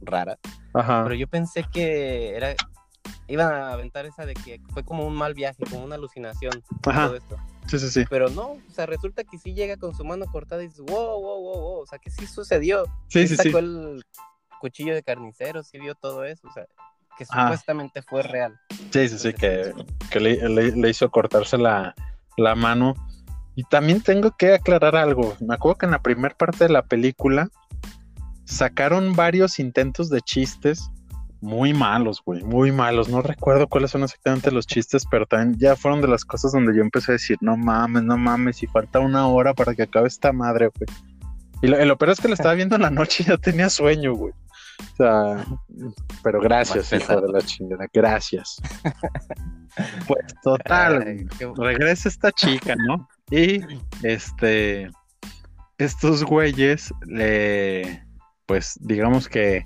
[0.00, 0.38] rara,
[0.72, 2.54] ajá, pero yo pensé que era
[3.26, 7.06] iban a aventar esa de que fue como un mal viaje, como una alucinación, Ajá.
[7.08, 7.36] todo esto.
[7.66, 8.04] sí, sí, sí.
[8.08, 11.20] Pero no, o sea, resulta que sí llega con su mano cortada y dices, wow,
[11.20, 12.84] wow, wow, wow, o sea, que sí sucedió.
[13.08, 13.50] Sí, sí, sí.
[13.50, 14.02] sacó el
[14.62, 16.64] cuchillo de carnicero, sí vio todo eso, o sea,
[17.18, 17.42] que Ah.
[17.42, 18.58] supuestamente fue real.
[18.90, 19.74] Sí, sí, sí, que,
[20.10, 21.94] que le, le- le hizo cortarse la,
[22.38, 22.94] la mano.
[23.58, 25.34] Y también tengo que aclarar algo.
[25.40, 27.48] Me acuerdo que en la primera parte de la película
[28.44, 30.92] sacaron varios intentos de chistes
[31.40, 33.08] muy malos, güey, muy malos.
[33.08, 36.72] No recuerdo cuáles son exactamente los chistes, pero también ya fueron de las cosas donde
[36.76, 40.06] yo empecé a decir, no mames, no mames, y falta una hora para que acabe
[40.06, 40.88] esta madre, güey.
[41.60, 43.68] Y lo, lo peor es que la estaba viendo en la noche y ya tenía
[43.70, 44.32] sueño, güey.
[44.92, 45.44] O sea,
[46.22, 48.62] pero gracias, hijo de la chingada, gracias.
[50.08, 53.08] Pues total, Ay, qué- regresa esta chica, ¿no?
[53.30, 53.60] Y
[54.02, 54.90] este,
[55.78, 58.02] estos güeyes le,
[58.46, 59.64] pues digamos que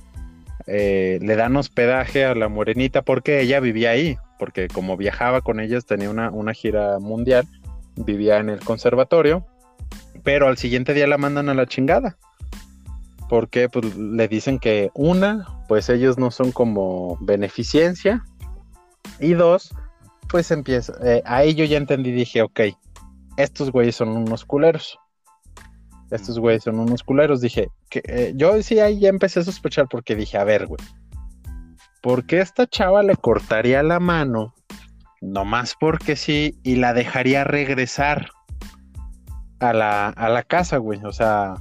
[0.66, 5.60] eh, le dan hospedaje a la morenita porque ella vivía ahí, porque como viajaba con
[5.60, 7.46] ellas, tenía una, una gira mundial,
[7.96, 9.46] vivía en el conservatorio,
[10.22, 12.16] pero al siguiente día la mandan a la chingada.
[13.28, 18.22] Porque pues, le dicen que una, pues ellos no son como beneficencia,
[19.20, 19.74] y dos,
[20.28, 22.60] pues empieza, eh, ahí yo ya entendí, dije, ok,
[23.36, 24.98] estos güeyes son unos culeros.
[26.10, 27.40] Estos güeyes son unos culeros.
[27.40, 30.80] Dije, que eh, yo sí ahí ya empecé a sospechar porque dije, a ver, güey,
[32.02, 34.54] ¿por qué esta chava le cortaría la mano?
[35.20, 38.30] Nomás porque sí, y la dejaría regresar
[39.60, 41.00] a la, a la casa, güey.
[41.04, 41.54] O sea,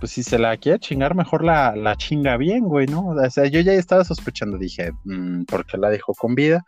[0.00, 3.06] pues si se la quiere chingar, mejor la, la chinga bien, güey, ¿no?
[3.08, 6.64] O sea, yo ya estaba sospechando, dije, mm, ¿por qué la dejó con vida?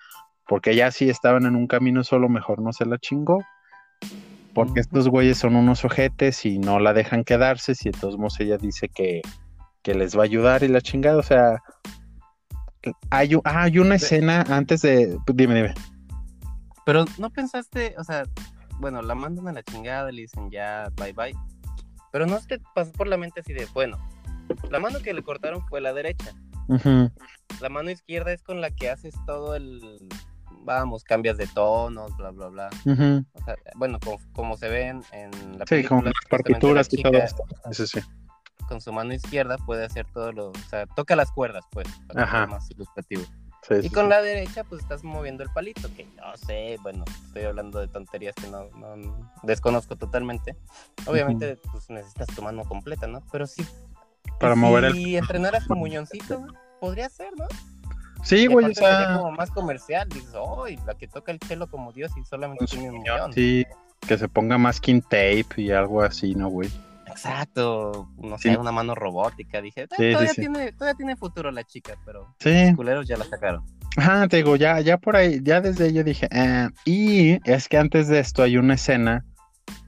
[0.47, 3.43] Porque ya si estaban en un camino solo, mejor no se la chingó.
[4.59, 7.77] Porque estos güeyes son unos ojetes y no la dejan quedarse.
[7.77, 9.23] Si de todos modos ella dice que,
[9.83, 11.63] que les va a ayudar y la chingada, o sea,
[13.09, 15.75] hay, ah, hay una escena antes de, dime, dime.
[16.85, 18.25] Pero no pensaste, o sea,
[18.81, 21.37] bueno, la mandan a la chingada, le dicen ya, bye bye,
[22.11, 23.97] pero no te pasó por la mente así de, bueno,
[24.73, 26.33] la mano que le cortaron fue la derecha.
[27.61, 29.81] La mano izquierda es con la que haces todo el,
[30.69, 32.71] vamos, cambias de tonos, bla, bla, bla.
[33.33, 33.99] o sea, bueno,
[34.33, 35.81] como, se ven en la película.
[35.81, 37.43] Sí, como las partituras y todo esto.
[37.73, 38.01] Sí.
[38.69, 42.25] Con su mano izquierda puede hacer todo lo, o sea, toca las cuerdas, pues, para
[42.25, 42.47] Ajá.
[42.47, 43.23] más ilustrativo.
[43.83, 47.81] y con la derecha, pues estás moviendo el palito, que no sé, bueno, estoy hablando
[47.81, 50.55] de tonterías que no, no desconozco totalmente.
[51.07, 53.23] Obviamente, pues necesitas tu mano completa, ¿no?
[53.33, 53.67] Pero sí.
[54.39, 54.97] Para mover el.
[54.99, 56.47] Y entrenar a su muñoncito,
[56.79, 57.47] podría ser, ¿no?
[58.23, 59.17] Sí, güey, o sea.
[59.17, 62.91] como más comercial, dices, oh, la que toca el chelo como Dios y solamente tiene
[62.91, 63.33] un millón.
[63.33, 63.65] Sí,
[64.07, 66.71] que se ponga más skin tape y algo así, ¿no, güey?
[67.07, 71.95] Exacto, no sé, una mano robótica, dije, eh, todavía, tiene, todavía tiene futuro la chica,
[72.05, 73.65] pero los culeros ya la sacaron.
[73.97, 77.79] Ajá, te digo, ya, ya por ahí, ya desde yo dije, eh, y es que
[77.79, 79.25] antes de esto hay una escena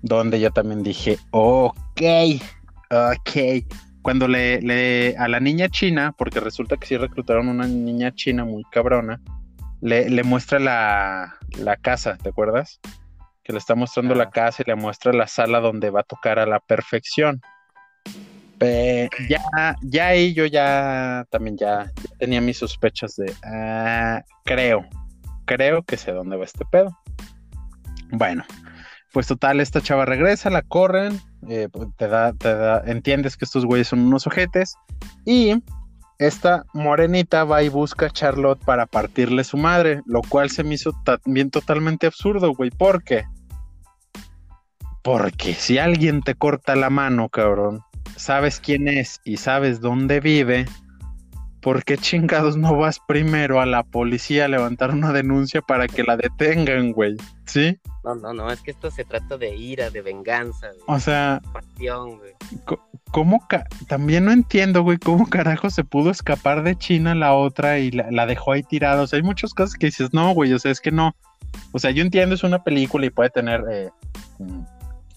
[0.02, 2.02] donde yo también dije, ok,
[2.90, 3.64] ok,
[4.02, 8.44] cuando le, le, a la niña china, porque resulta que sí reclutaron una niña china
[8.44, 9.20] muy cabrona,
[9.80, 12.80] le, le muestra la, la, casa, ¿te acuerdas?
[13.42, 16.38] Que le está mostrando la casa y le muestra la sala donde va a tocar
[16.38, 17.40] a la perfección.
[19.28, 24.86] ya, ya ahí yo ya también ya, tenía mis sospechas de, ah, creo,
[25.46, 26.96] creo que sé dónde va este pedo.
[28.12, 28.44] Bueno,
[29.12, 33.44] pues total, esta chava regresa, la corren, eh, pues, te, da, te da, entiendes que
[33.44, 34.74] estos güeyes son unos ojetes.
[35.24, 35.62] Y
[36.18, 40.74] esta morenita va y busca a Charlotte para partirle su madre, lo cual se me
[40.74, 42.70] hizo también totalmente absurdo, güey.
[42.70, 43.24] ¿Por qué?
[45.02, 47.80] Porque si alguien te corta la mano, cabrón,
[48.16, 50.66] sabes quién es y sabes dónde vive,
[51.60, 56.02] ¿por qué chingados no vas primero a la policía a levantar una denuncia para que
[56.02, 57.16] la detengan, güey?
[57.44, 57.78] ¿Sí?
[58.04, 60.68] No, no, no, es que esto se trata de ira, de venganza.
[60.68, 62.32] De o sea, pasión, güey.
[63.10, 63.46] ¿Cómo
[63.88, 68.26] también no entiendo, güey, cómo carajo se pudo escapar de China la otra y la,
[68.26, 69.02] dejó ahí tirada?
[69.02, 71.14] O sea, hay muchas cosas que dices, no, güey, o sea, es que no.
[71.72, 73.90] O sea, yo entiendo, es una película y puede tener, eh,
[74.38, 74.62] mm,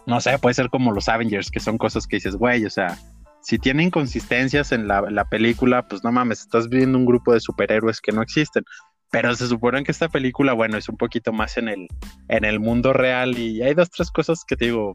[0.07, 2.97] no sé, puede ser como los Avengers, que son cosas que dices, güey, o sea,
[3.43, 7.41] si tiene inconsistencias en la, la, película, pues no mames, estás viendo un grupo de
[7.41, 8.63] superhéroes que no existen.
[9.11, 11.87] Pero se supone que esta película, bueno, es un poquito más en el,
[12.29, 14.93] en el mundo real y hay dos, tres cosas que te digo,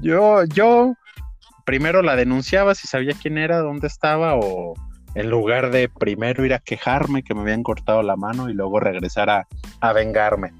[0.00, 0.94] yo, yo
[1.64, 4.74] primero la denunciaba si sabía quién era, dónde estaba o
[5.14, 8.80] en lugar de primero ir a quejarme que me habían cortado la mano y luego
[8.80, 9.46] regresar a,
[9.80, 10.52] a vengarme.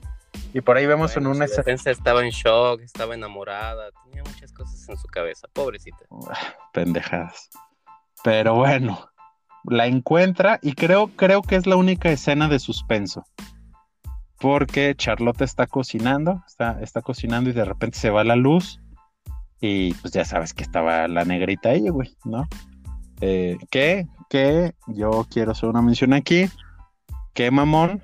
[0.52, 4.88] Y por ahí vemos en una defensa estaba en shock, estaba enamorada, tenía muchas cosas
[4.88, 6.04] en su cabeza, pobrecita.
[6.72, 7.50] Pendejadas.
[8.24, 9.08] Pero bueno,
[9.64, 13.24] la encuentra y creo, creo que es la única escena de suspenso.
[14.38, 18.80] Porque Charlotte está cocinando, está, está cocinando y de repente se va la luz.
[19.60, 22.48] Y pues ya sabes que estaba la negrita ahí, güey, ¿no?
[23.20, 26.48] Eh, que, que yo quiero hacer una mención aquí.
[27.34, 28.02] Que mamón,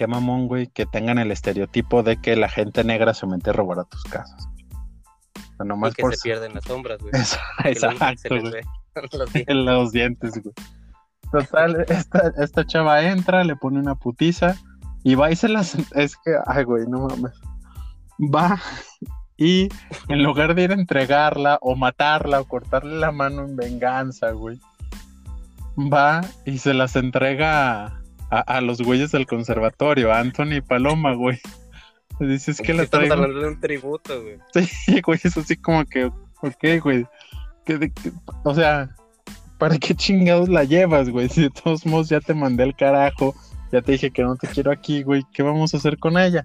[0.00, 3.52] qué mamón, güey, que tengan el estereotipo de que la gente negra se mete a
[3.52, 4.48] robar a tus casas.
[5.58, 7.12] O nomás y que se pierden las sombras, güey.
[7.64, 8.62] Exacto, güey.
[9.46, 10.54] en los dientes, güey.
[11.30, 14.56] Total, esta, esta chava entra, le pone una putiza
[15.04, 15.76] y va y se las...
[15.94, 17.38] Es que, ay, güey, no mames.
[18.18, 18.58] Va
[19.36, 19.68] y
[20.08, 24.58] en lugar de ir a entregarla o matarla o cortarle la mano en venganza, güey,
[25.76, 27.99] va y se las entrega
[28.30, 31.40] a, los güeyes del conservatorio, a Anthony y Paloma, güey.
[32.20, 33.14] Dices que la traigo.
[33.14, 34.38] Estamos hablando de un tributo, güey.
[34.52, 37.06] Sí, güey, es así como que, ok, güey.
[38.44, 38.94] o sea,
[39.58, 41.28] ¿para qué chingados la llevas, güey?
[41.28, 43.34] Si de todos modos ya te mandé el carajo,
[43.72, 46.44] ya te dije que no te quiero aquí, güey, ¿qué vamos a hacer con ella?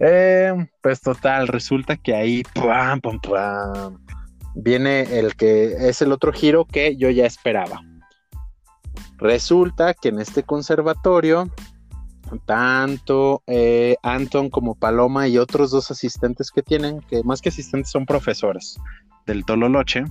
[0.00, 3.98] Eh, pues total, resulta que ahí, pam, pam, pam,
[4.54, 7.82] viene el que es el otro giro que yo ya esperaba.
[9.24, 11.50] Resulta que en este conservatorio,
[12.44, 17.90] tanto eh, Anton como Paloma y otros dos asistentes que tienen, que más que asistentes
[17.90, 18.78] son profesores
[19.24, 20.04] del Tololoche,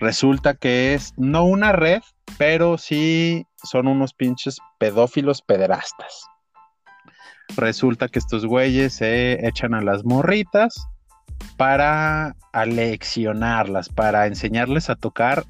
[0.00, 2.02] resulta que es no una red,
[2.36, 6.26] pero sí son unos pinches pedófilos pederastas.
[7.56, 10.86] Resulta que estos güeyes se echan a las morritas
[11.56, 15.46] para aleccionarlas, para enseñarles a tocar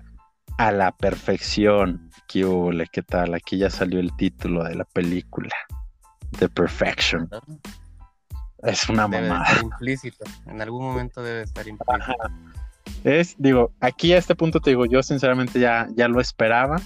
[0.61, 2.11] a la perfección.
[2.29, 2.45] ¿Qué,
[2.93, 3.33] ¿Qué tal?
[3.33, 5.55] Aquí ya salió el título de la película.
[6.39, 7.31] The Perfection.
[8.63, 9.59] Es una debe mamada.
[9.63, 10.23] implícito.
[10.47, 12.13] En algún momento debe estar implícito.
[13.05, 16.77] Es, digo, aquí a este punto te digo, yo sinceramente ya, ya lo esperaba,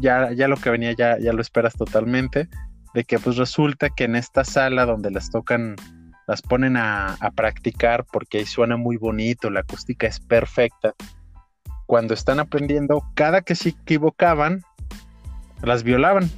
[0.00, 2.46] ya, ya lo que venía ya, ya lo esperas totalmente,
[2.92, 5.76] de que pues resulta que en esta sala donde las tocan,
[6.26, 10.92] las ponen a, a practicar porque ahí suena muy bonito, la acústica es perfecta.
[11.88, 14.62] Cuando están aprendiendo, cada que se equivocaban,
[15.62, 16.30] las violaban.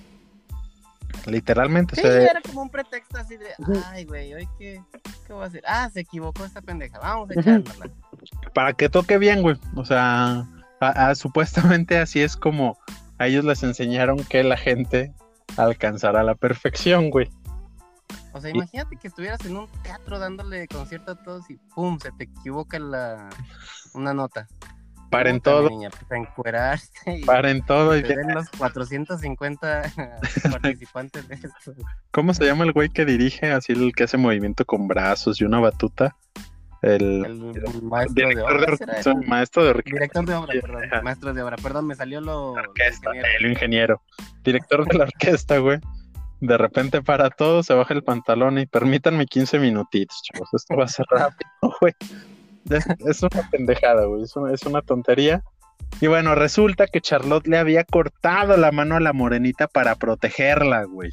[1.26, 1.96] Literalmente.
[1.96, 3.48] Sí, era como un pretexto así de,
[3.86, 4.80] ay, güey, hoy qué,
[5.26, 5.64] qué voy a hacer.
[5.66, 7.90] Ah, se equivocó esta pendeja, vamos a echárnosla.
[8.54, 9.56] Para que toque bien, güey.
[9.74, 10.46] O sea,
[11.16, 12.78] supuestamente así es como
[13.18, 15.12] a ellos les enseñaron que la gente
[15.56, 17.28] alcanzará la perfección, güey.
[18.32, 22.12] O sea, imagínate que estuvieras en un teatro dándole concierto a todos y pum, se
[22.12, 23.28] te equivoca la
[23.94, 24.46] una nota.
[25.10, 25.68] Paren todo.
[25.68, 27.96] Niña, pues, y Paren todo.
[27.96, 29.82] Y los 450
[30.50, 31.74] participantes de esto.
[32.12, 35.44] ¿Cómo se llama el güey que dirige así el que hace movimiento con brazos y
[35.44, 36.16] una batuta?
[36.82, 38.76] El, el maestro de obra.
[38.76, 39.96] De, maestro de orquesta.
[39.96, 41.04] Director de obra, perdón.
[41.04, 41.56] Maestro de obra.
[41.56, 42.52] Perdón, me salió lo.
[42.52, 43.38] Orquesta, ingeniero.
[43.38, 44.02] el ingeniero.
[44.44, 45.78] Director de la orquesta, güey.
[46.40, 50.48] De repente para todo, se baja el pantalón y permítanme 15 minutitos, chavos.
[50.54, 51.50] Esto va a ser rápido,
[51.80, 51.92] güey.
[52.68, 54.22] Es, una pendejada, güey.
[54.22, 55.42] Es una, tontería.
[56.00, 60.84] Y bueno, resulta que Charlotte le había cortado la mano a la morenita para protegerla,
[60.84, 61.10] güey.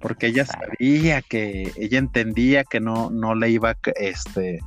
[0.00, 4.60] Porque ella sabía que, ella entendía que no, no le iba, este,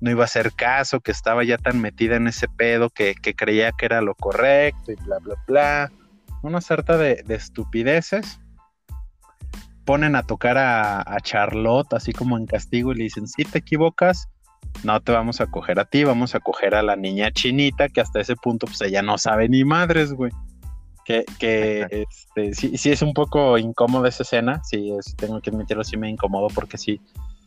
[0.00, 3.72] no iba a hacer caso, que estaba ya tan metida en ese pedo que, creía
[3.72, 5.92] que era lo correcto y bla, bla, bla.
[6.42, 8.40] Una sarta de, estupideces.
[9.86, 13.58] Ponen a tocar a, a, Charlotte así como en castigo y le dicen, si te
[13.58, 14.28] equivocas,
[14.82, 18.00] no te vamos a coger a ti, vamos a coger a la niña chinita, que
[18.00, 20.32] hasta ese punto pues ella no sabe ni madres, güey.
[21.04, 25.50] Que, que este, sí, sí es un poco incómoda esa escena, sí, es, tengo que
[25.50, 26.98] admitirlo, sí me incomodo porque sí,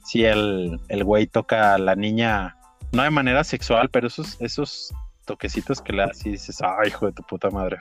[0.06, 2.56] sí el, el güey toca a la niña,
[2.92, 4.94] no de manera sexual, pero esos, esos
[5.26, 7.80] toquecitos que le das y dices, ay, hijo de tu puta madre,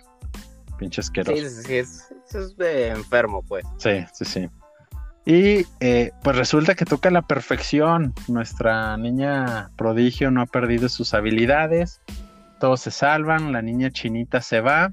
[0.79, 1.37] pinche asqueroso.
[1.37, 3.67] Sí, sí, sí, es, es de enfermo, pues.
[3.77, 4.49] Sí, sí, sí.
[5.27, 8.15] Y eh, pues resulta que toca a la perfección.
[8.29, 12.01] Nuestra niña prodigio no ha perdido sus habilidades.
[12.61, 14.93] Todos se salvan, la niña chinita se va.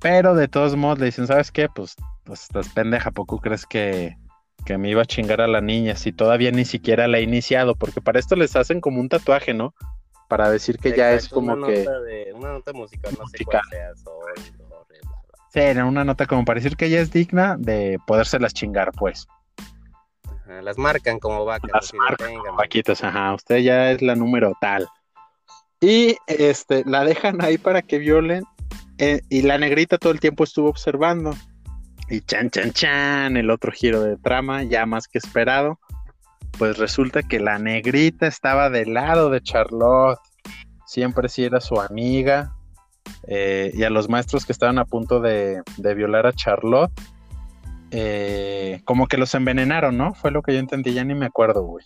[0.00, 1.68] Pero de todos modos le dicen, ¿sabes qué?
[1.68, 4.16] Pues, pues estás pendeja, ¿poco crees que,
[4.64, 7.74] que me iba a chingar a la niña si todavía ni siquiera la he iniciado?
[7.76, 9.74] Porque para esto les hacen como un tatuaje, ¿no?
[10.28, 11.86] Para decir que ya es como que...
[12.34, 13.92] una nota musical, no sé cuál sea,
[15.62, 19.26] en una nota como para decir que ella es digna de podérselas chingar, pues.
[20.62, 21.70] las marcan como vacas.
[21.72, 23.34] Las marcan vaquitas, ajá.
[23.34, 24.88] Usted ya es la número tal.
[25.80, 28.44] Y este, la dejan ahí para que violen.
[28.98, 31.34] Eh, y la negrita todo el tiempo estuvo observando.
[32.10, 35.78] Y chan, chan, chan, el otro giro de trama, ya más que esperado.
[36.58, 40.18] Pues resulta que la negrita estaba del lado de Charlotte.
[40.86, 42.57] Siempre sí era su amiga.
[43.30, 46.92] Eh, y a los maestros que estaban a punto de, violar a Charlotte,
[47.90, 50.14] eh, como que los envenenaron, ¿no?
[50.14, 51.84] Fue lo que yo entendí, ya ni me acuerdo, güey.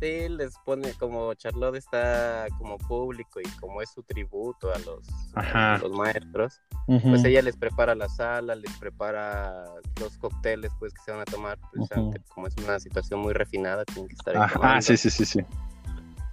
[0.00, 5.80] Sí, les pone como Charlotte está como público y como es su tributo a los,
[5.80, 9.64] los maestros, pues ella les prepara la sala, les prepara
[10.00, 11.88] los cócteles pues que se van a tomar, pues,
[12.34, 15.40] como es una situación muy refinada, tienen que estar Ah, sí, sí, sí, sí.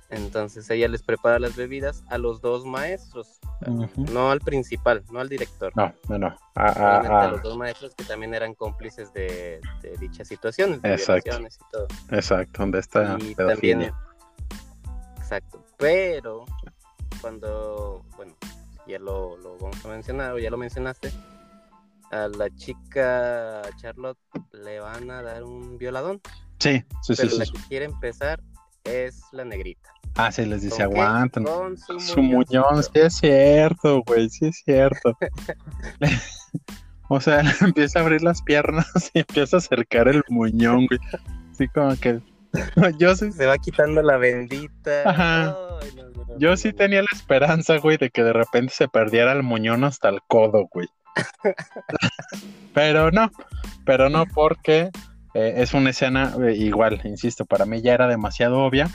[0.10, 3.40] Entonces ella les prepara las bebidas a los dos maestros,
[4.12, 5.72] no al principal, no al director.
[5.76, 6.36] No, no, no.
[6.56, 9.62] A, los dos maestros que también eran cómplices de,
[10.00, 11.40] dichas situaciones, de exacto.
[11.40, 11.88] y todo.
[12.10, 13.94] Exacto, donde está y también,
[15.18, 16.46] Exacto, pero
[17.22, 18.34] cuando, bueno,
[18.88, 21.12] ya lo, lo vamos a mencionar, o ya lo mencionaste,
[22.10, 24.18] a la chica Charlotte
[24.54, 26.20] le van a dar un violadón.
[26.58, 27.38] Sí, sí, pero sí.
[27.38, 28.42] la que quiere empezar
[28.84, 29.94] es la negrita.
[30.22, 31.46] Ah, sí, les dice, aguanten.
[31.98, 35.18] su, muñón, sí es cierto, güey, sí es cierto.
[37.08, 41.00] o sea, empieza a abrir las piernas y empieza a acercar el muñón, güey.
[41.52, 42.20] Así como que.
[43.00, 43.32] Yo sí.
[43.32, 45.10] Se va quitando la bendita.
[45.10, 45.56] Ajá.
[46.38, 50.10] Yo sí tenía la esperanza, güey, de que de repente se perdiera el muñón hasta
[50.10, 50.90] el codo, güey.
[52.74, 53.32] pero no,
[53.86, 54.90] pero no porque
[55.34, 58.90] eh, es una escena eh, igual, insisto, para mí ya era demasiado obvia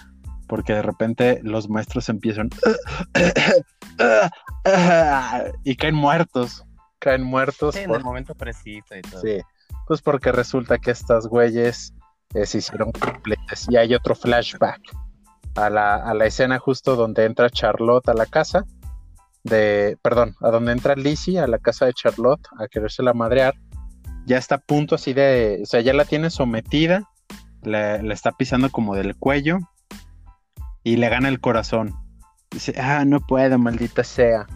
[0.54, 2.48] porque de repente los maestros empiezan
[5.64, 6.64] y caen muertos,
[7.00, 7.74] caen muertos.
[7.74, 9.20] en el momento preciso y todo.
[9.20, 9.40] Sí,
[9.88, 11.92] pues porque resulta que estas güeyes
[12.34, 14.80] eh, se hicieron completas y hay otro flashback
[15.56, 18.64] a la, a la escena justo donde entra Charlotte a la casa
[19.42, 23.54] de, perdón, a donde entra Lizzie a la casa de Charlotte a quererse la madrear,
[24.24, 27.10] ya está a punto así de, o sea, ya la tiene sometida,
[27.64, 29.58] le, le está pisando como del cuello
[30.84, 31.94] y le gana el corazón.
[32.50, 34.46] Dice, ah, no puedo, maldita sea.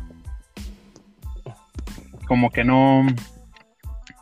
[2.29, 3.07] Como que no.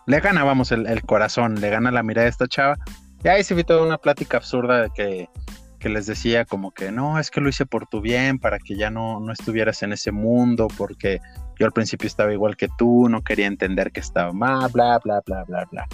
[0.06, 2.78] Le gana, vamos, el, corazón, le gana la mirada de esta chava.
[3.24, 5.28] Y ahí se vi toda una plática absurda de que,
[5.80, 8.76] que, les decía como que no, es que lo hice por tu bien, para que
[8.76, 11.20] ya no, no estuvieras en ese mundo, porque
[11.58, 15.22] yo al principio estaba igual que tú, no quería entender que estaba mal, bla, bla,
[15.26, 15.88] bla, bla, bla.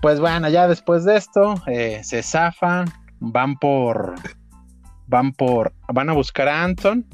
[0.00, 2.86] Pues bueno, ya después de esto, eh, se zafan,
[3.18, 4.14] van por,
[5.10, 7.04] van por, van a buscar a Anton,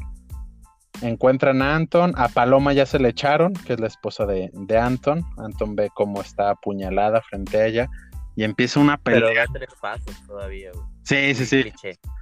[1.01, 5.25] encuentran a Anton, a Paloma ya se le echaron, que es la esposa de, Anton,
[5.39, 7.89] Anton ve cómo está apuñalada frente a ella
[8.37, 9.31] y empieza una pelea.
[9.35, 10.85] Pero tres pasos todavía, güey.
[11.05, 11.73] Sí, sí, sí.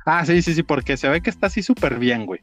[0.06, 2.40] Ah, sí, sí, sí, porque se ve que está así súper bien, güey.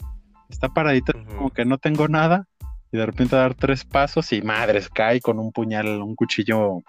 [0.49, 2.47] Está paradita como que no tengo nada
[2.91, 6.82] y de repente dar tres pasos y madres, cae con un puñal, un cuchillo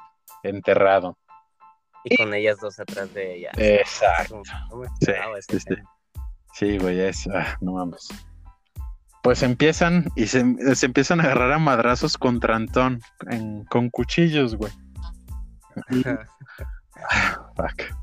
[0.42, 1.16] enterrado.
[2.02, 3.50] Y con ellas dos atrás de ella.
[3.56, 4.42] Exacto.
[5.00, 5.12] sí,
[5.48, 5.74] sí, Sí,
[6.60, 7.26] güey, es.
[7.28, 8.08] Ah, no mames.
[9.22, 13.00] Pues empiezan y se, empiezan a agarrar a madrazos contra Antón
[13.68, 14.72] con cuchillos, güey.
[17.10, 18.02] Ah, fuck.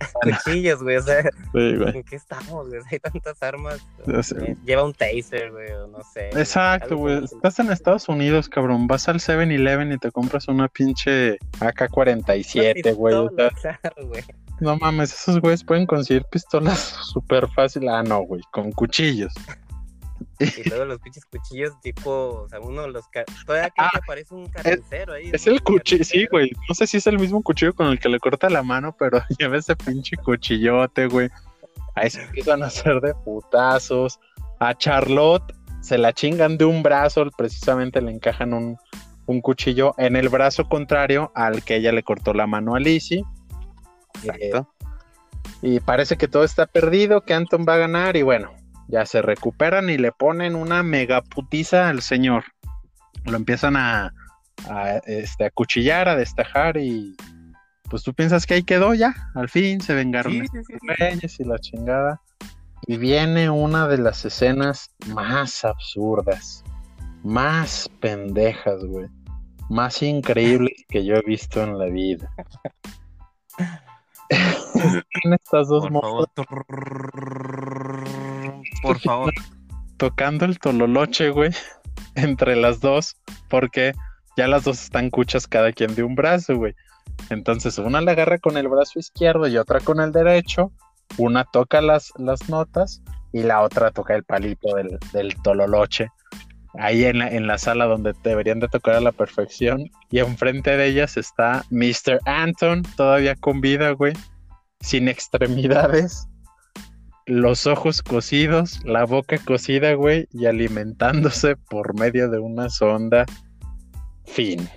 [0.22, 1.20] Cuchillos, güey, o sea,
[1.54, 2.80] ¿en qué estamos, güey?
[2.90, 3.84] Hay tantas armas.
[4.64, 6.28] Lleva un taser, güey, no sé.
[6.30, 7.24] Exacto, güey.
[7.24, 8.86] Estás en Estados Unidos, cabrón.
[8.86, 13.14] Vas al 7-Eleven y te compras una pinche AK-47, güey.
[14.60, 16.78] No mames, esos güeyes pueden conseguir pistolas
[17.12, 17.88] súper fácil.
[17.88, 19.32] Ah, no, güey, con cuchillos.
[20.40, 22.10] Y luego los pinches cuchillos, tipo,
[22.44, 23.04] o sea, uno de los.
[23.46, 25.30] Todavía que ah, parece un carnicero ahí.
[25.32, 26.50] Es el cuchillo, sí, güey.
[26.68, 29.20] No sé si es el mismo cuchillo con el que le corta la mano, pero
[29.38, 31.28] lleva ese pinche cuchillote, güey.
[31.94, 34.18] Ahí se empiezan a hacer de putazos.
[34.60, 38.76] A Charlotte se la chingan de un brazo, precisamente le encajan un,
[39.26, 43.24] un cuchillo en el brazo contrario al que ella le cortó la mano a Lizzie
[44.22, 44.74] Exacto.
[45.62, 48.52] y parece que todo está perdido, que Anton va a ganar y bueno,
[48.88, 52.44] ya se recuperan y le ponen una megaputiza al señor.
[53.24, 54.12] Lo empiezan a,
[54.68, 57.14] a, este, a cuchillar, a destajar y
[57.90, 62.20] pues tú piensas que ahí quedó ya, al fin se vengaron y la chingada.
[62.86, 66.64] Y viene una de las escenas más absurdas,
[67.22, 69.08] más pendejas, güey,
[69.68, 72.30] más increíbles que yo he visto en la vida.
[74.30, 76.66] en estas dos por
[78.82, 79.32] Por favor.
[79.96, 81.50] Tocando el tololoche, güey.
[82.14, 83.16] Entre las dos.
[83.48, 83.92] Porque
[84.36, 86.74] ya las dos están cuchas cada quien de un brazo, güey.
[87.30, 90.70] Entonces una la agarra con el brazo izquierdo y otra con el derecho.
[91.16, 93.02] Una toca las, las notas
[93.32, 96.10] y la otra toca el palito del, del tololoche
[96.74, 99.90] ahí en la, en la sala donde deberían de tocar a la perfección.
[100.10, 102.20] Y enfrente de ellas está Mr.
[102.24, 104.14] Anton, todavía con vida, güey.
[104.80, 106.26] Sin extremidades.
[107.26, 110.28] Los ojos cosidos, la boca cosida, güey.
[110.32, 113.26] Y alimentándose por medio de una sonda.
[114.24, 114.68] Fin.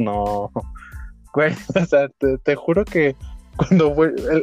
[0.00, 0.50] No,
[1.34, 2.08] güey, o sea,
[2.44, 3.14] te, juro que
[3.56, 3.94] cuando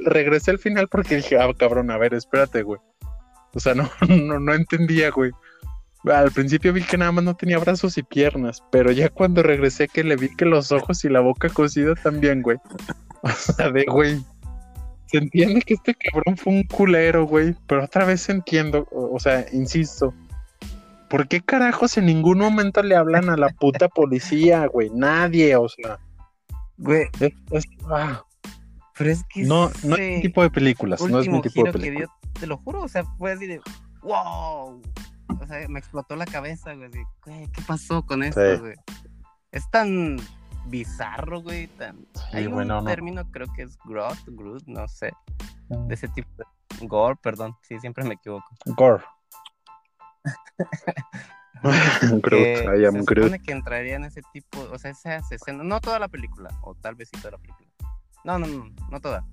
[0.06, 2.80] regresé al final porque dije, ah, cabrón, a ver, espérate, güey.
[3.54, 5.32] O sea, no, no, no entendía, güey.
[6.06, 9.88] Al principio vi que nada más no tenía brazos y piernas, pero ya cuando regresé
[9.88, 12.58] que le vi que los ojos y la boca cosida también, güey.
[13.24, 14.24] O sea, de güey.
[15.08, 19.46] Se entiende que este cabrón fue un culero, güey, pero otra vez entiendo, o sea,
[19.52, 20.14] insisto,
[21.10, 24.90] ¿Por qué carajos en ningún momento le hablan a la puta policía, güey?
[24.90, 26.00] Nadie, o sea.
[26.78, 27.08] Güey.
[27.90, 28.24] Ah.
[28.98, 29.44] Pero es que.
[29.44, 31.02] No, no es mi tipo de películas.
[31.02, 32.10] No es mi tipo de películas.
[32.40, 33.62] te lo juro, o sea, fue así de.
[34.02, 34.82] ¡Wow!
[35.40, 36.90] O sea, me explotó la cabeza, güey.
[37.26, 38.76] Güey, ¿qué pasó con esto, güey?
[39.52, 40.18] Es tan
[40.66, 41.68] bizarro, güey.
[41.68, 42.06] Tan...
[42.34, 45.12] Hay un término, creo que es Groot, Groot, no sé.
[45.70, 46.30] De ese tipo.
[46.82, 47.56] Gore, perdón.
[47.62, 48.48] Sí, siempre me equivoco.
[48.66, 49.04] Gore.
[51.64, 56.50] se supone que entraría en ese tipo, o sea, esa escena, no toda la película,
[56.62, 57.68] o tal vez sí toda la película.
[58.24, 59.26] No, no, no, no toda.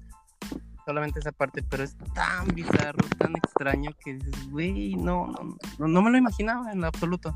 [0.86, 5.32] Solamente esa parte, pero es tan bizarro, tan extraño que dices, güey, no,
[5.78, 7.34] no, no, me lo imaginaba en absoluto.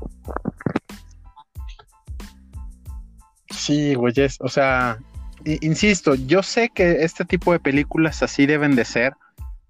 [3.49, 4.99] Sí, güey, o sea,
[5.43, 9.13] insisto, yo sé que este tipo de películas así deben de ser,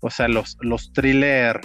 [0.01, 1.59] o sea, los, los thriller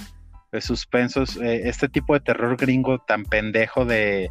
[0.61, 4.28] suspensos, eh, este tipo de terror gringo tan pendejo de,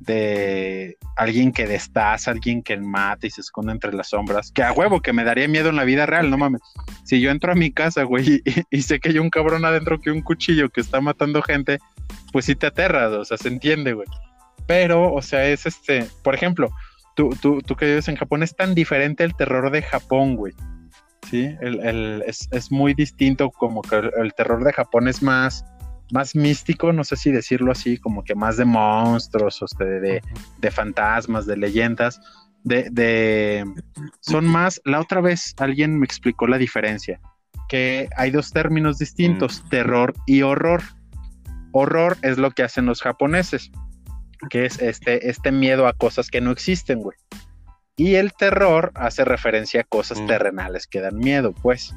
[0.00, 4.72] de alguien que destaza, alguien que mata y se esconde entre las sombras, que a
[4.72, 6.62] huevo, que me daría miedo en la vida real, no mames.
[7.04, 10.10] Si yo entro a mi casa, güey, y, sé que hay un cabrón adentro que
[10.10, 11.78] un cuchillo que está matando gente,
[12.32, 14.08] pues sí te aterras, o sea, se entiende, güey.
[14.66, 16.70] Pero, o sea, es este, por ejemplo,
[17.14, 20.54] tú, tú, tú que vives en Japón, es tan diferente el terror de Japón, güey.
[21.30, 25.64] Sí, el, es, es, muy distinto, como que el terror de Japón es más
[26.12, 30.20] más místico, no sé si decirlo así, como que más de monstruos, o de,
[30.58, 32.20] de, fantasmas, de leyendas,
[32.64, 33.64] de, de,
[34.20, 37.20] son más, la otra vez alguien me explicó la diferencia,
[37.68, 39.68] que hay dos términos distintos, mm.
[39.68, 40.82] terror y horror.
[41.72, 43.70] Horror es lo que hacen los japoneses,
[44.48, 47.16] que es este, este miedo a cosas que no existen, güey.
[48.00, 50.26] Y el terror hace referencia a cosas mm.
[50.26, 51.94] terrenales que dan miedo, pues.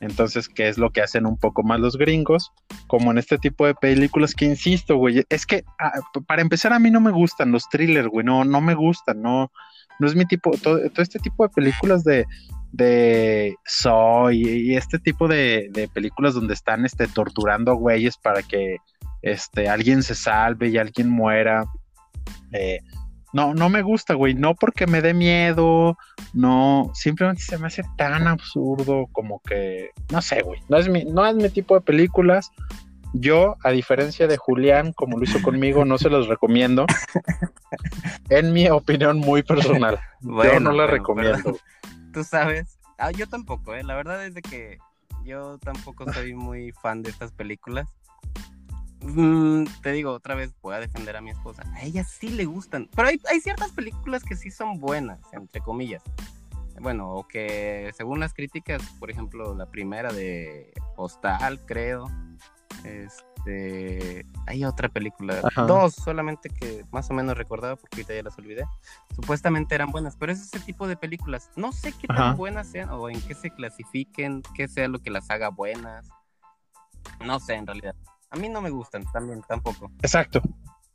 [0.00, 2.52] Entonces, ¿qué es lo que hacen un poco más los gringos?
[2.88, 5.92] Como en este tipo de películas que insisto, güey, es que ah,
[6.26, 9.50] para empezar a mí no me gustan los thrillers, güey, no, no me gustan, no,
[9.98, 12.26] no es mi tipo, todo, este tipo de películas de,
[12.72, 18.42] de Soy y, este tipo de, de, películas donde están este, torturando a güeyes para
[18.42, 18.76] que
[19.22, 21.64] este, alguien se salve y alguien muera.
[22.52, 22.80] Eh,
[23.36, 24.32] no, no me gusta, güey.
[24.32, 25.98] No porque me dé miedo,
[26.32, 30.58] no, simplemente se me hace tan absurdo como que, no sé, güey.
[30.70, 32.50] No es mi, no es mi tipo de películas.
[33.12, 36.86] Yo, a diferencia de Julián, como lo hizo conmigo, no se los recomiendo.
[38.30, 40.00] en mi opinión muy personal.
[40.22, 41.58] yo no la recomiendo.
[42.14, 43.84] Tú sabes, ah, yo tampoco, ¿eh?
[43.84, 44.78] La verdad es de que
[45.26, 47.86] yo tampoco soy muy fan de estas películas.
[49.00, 51.62] Mm, te digo, otra vez voy a defender a mi esposa.
[51.74, 52.88] A ella sí le gustan.
[52.94, 56.02] Pero hay, hay ciertas películas que sí son buenas, entre comillas.
[56.80, 62.10] Bueno, o que según las críticas, por ejemplo, la primera de Hostal, creo.
[62.84, 64.26] Este.
[64.46, 65.40] Hay otra película.
[65.66, 68.64] Dos solamente que más o menos recordaba porque ahorita ya las olvidé.
[69.14, 71.50] Supuestamente eran buenas, pero es ese tipo de películas.
[71.56, 75.10] No sé qué tan buenas sean o en qué se clasifiquen, qué sea lo que
[75.10, 76.08] las haga buenas.
[77.24, 77.94] No sé, en realidad.
[78.36, 79.90] A mí no me gustan también, tampoco.
[80.02, 80.42] Exacto.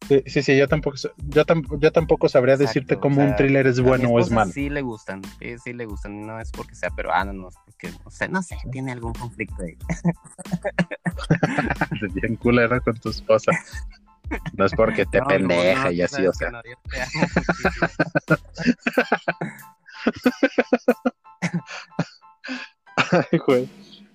[0.08, 1.44] Sí, sí, yo tampoco, yo,
[1.80, 4.52] yo tampoco sabría decirte cómo un thriller es bueno o es malo.
[4.52, 7.92] Sí le gustan, sí, sí le gustan, no es porque sea peruano, no es porque,
[8.04, 9.78] no sé, no sé, tiene algún conflicto ahí.
[12.14, 13.52] bien culera con tu esposa.
[14.54, 16.52] No es porque te pendeja y así, o sea.
[23.12, 23.70] Ay, güey.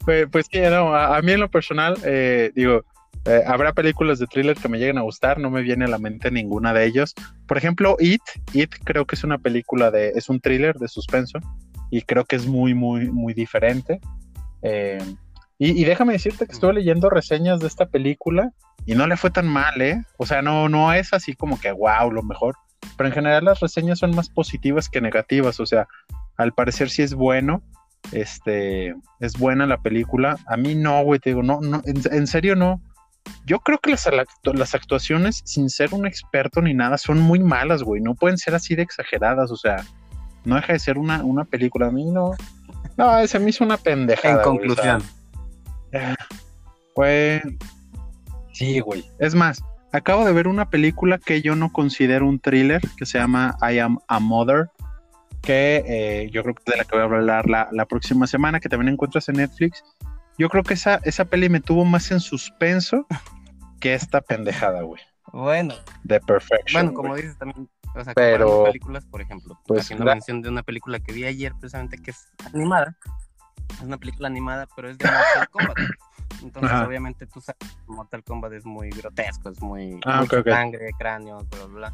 [0.05, 2.85] Pues, pues que no, a, mí en lo personal, eh, digo,
[3.27, 5.99] eh, habrá películas de thriller que me lleguen a gustar, no me viene a la
[5.99, 7.13] mente ninguna de ellos.
[7.49, 8.23] Por ejemplo, It,
[8.53, 11.41] It creo que es una película de, es un thriller de suspenso
[11.91, 14.01] y creo que es muy, muy, muy diferente.
[14.63, 14.99] Eh,
[15.59, 18.53] y, déjame decirte que estuve leyendo reseñas de esta película
[18.85, 20.05] y no le fue tan mal, ¿eh?
[20.19, 22.55] O sea, no, no es así como que wow, lo mejor.
[22.97, 25.59] Pero en general las reseñas son más positivas que negativas.
[25.59, 25.89] O sea,
[26.37, 27.63] al parecer sí es bueno.
[28.13, 30.37] Este, es buena la película.
[30.47, 32.83] A mí no, güey, te digo, no, no, en serio no
[33.45, 34.09] yo creo que las,
[34.43, 38.01] las, actuaciones, sin ser un experto ni nada, son muy malas, güey.
[38.01, 39.85] No pueden ser así de exageradas, o sea,
[40.45, 41.87] no deja de ser una, una película.
[41.87, 42.33] A mí no.
[42.97, 44.37] No, ese me hizo una pendejada.
[44.37, 45.03] En conclusión.
[46.95, 47.43] Pues.
[48.53, 49.05] Sí, güey.
[49.19, 49.63] Es más,
[49.93, 53.79] acabo de ver una película que yo no considero un thriller, que se llama I
[53.79, 54.71] Am a Mother,
[55.43, 58.61] que eh, yo creo que de la que voy a hablar la, la próxima semana,
[58.61, 59.85] que también encuentras en Netflix
[60.39, 63.07] yo creo que esa, esa peli me tuvo más en suspenso
[63.81, 65.03] que esta pendejada, güey.
[65.33, 65.75] Bueno.
[66.05, 66.87] De Perfection.
[66.87, 70.63] Bueno, como dices también, o sea, pero películas, por ejemplo, pues, haciendo mención de una
[70.63, 72.97] película que vi ayer precisamente que es animada.
[73.75, 75.77] Es una película animada, pero es de Mortal Kombat.
[76.43, 81.39] Entonces, obviamente, tú sabes que Mortal Kombat es muy grotesco, es muy ah, sangre, cráneo,
[81.51, 81.93] bla, bla, bla.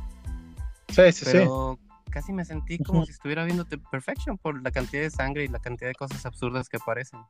[0.89, 1.79] Sí, sí, pero
[2.11, 5.49] casi me sentí como si estuviera viendo The Perfection por la cantidad de sangre y
[5.49, 7.21] la cantidad de cosas absurdas que aparecen.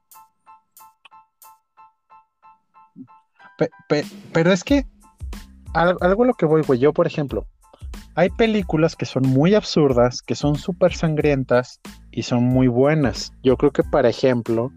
[4.33, 4.87] Pero es que
[5.75, 7.47] algo, a lo que voy, güey, yo por ejemplo,
[8.15, 11.81] hay películas que son muy absurdas, que son súper sangrientas
[12.11, 13.33] y son muy buenas.
[13.43, 14.71] Yo creo que, por ejemplo,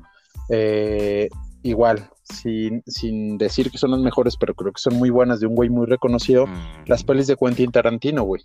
[0.49, 1.29] eh,
[1.63, 5.47] igual, sin, sin, decir que son las mejores, pero creo que son muy buenas de
[5.47, 6.85] un güey muy reconocido, mm.
[6.87, 8.43] las pelis de Quentin Tarantino, güey.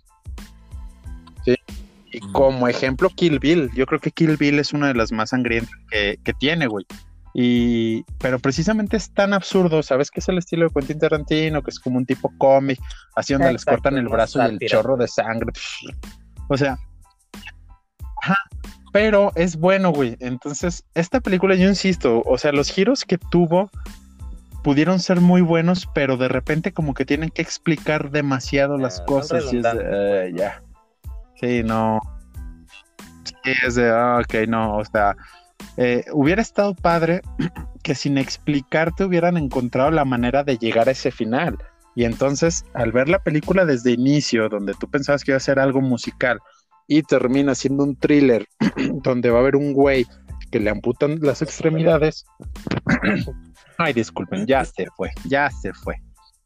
[1.45, 1.55] Sí.
[2.11, 2.31] Y mm.
[2.33, 3.71] como ejemplo, Kill Bill.
[3.73, 6.85] Yo creo que Kill Bill es una de las más sangrientas que, que tiene, güey.
[7.33, 10.11] Y, pero precisamente es tan absurdo, ¿sabes?
[10.11, 12.79] Que es el estilo de Quentin Tarantino, que es como un tipo cómic,
[13.15, 15.51] así donde les cortan el brazo y el chorro de sangre.
[16.49, 16.77] O sea,
[18.91, 20.17] pero es bueno, güey.
[20.19, 23.69] Entonces, esta película, yo insisto, o sea, los giros que tuvo
[24.63, 29.05] pudieron ser muy buenos, pero de repente como que tienen que explicar demasiado las son
[29.05, 30.41] cosas y es de, redundantes, eh, pues.
[30.41, 30.63] ya.
[31.39, 31.99] Sí, no.
[33.23, 35.15] Sí, es de, ah, ok, no, o sea,
[35.77, 37.21] eh, hubiera estado padre
[37.83, 41.57] que sin explicarte hubieran encontrado la manera de llegar a ese final.
[41.95, 45.59] Y entonces, al ver la película desde inicio, donde tú pensabas que iba a ser
[45.59, 46.39] algo musical
[46.87, 48.47] y termina siendo un thriller
[49.03, 50.05] donde va a haber un güey
[50.51, 52.25] que le amputan las extremidades.
[53.77, 55.95] Ay, disculpen, ya se fue, ya se fue.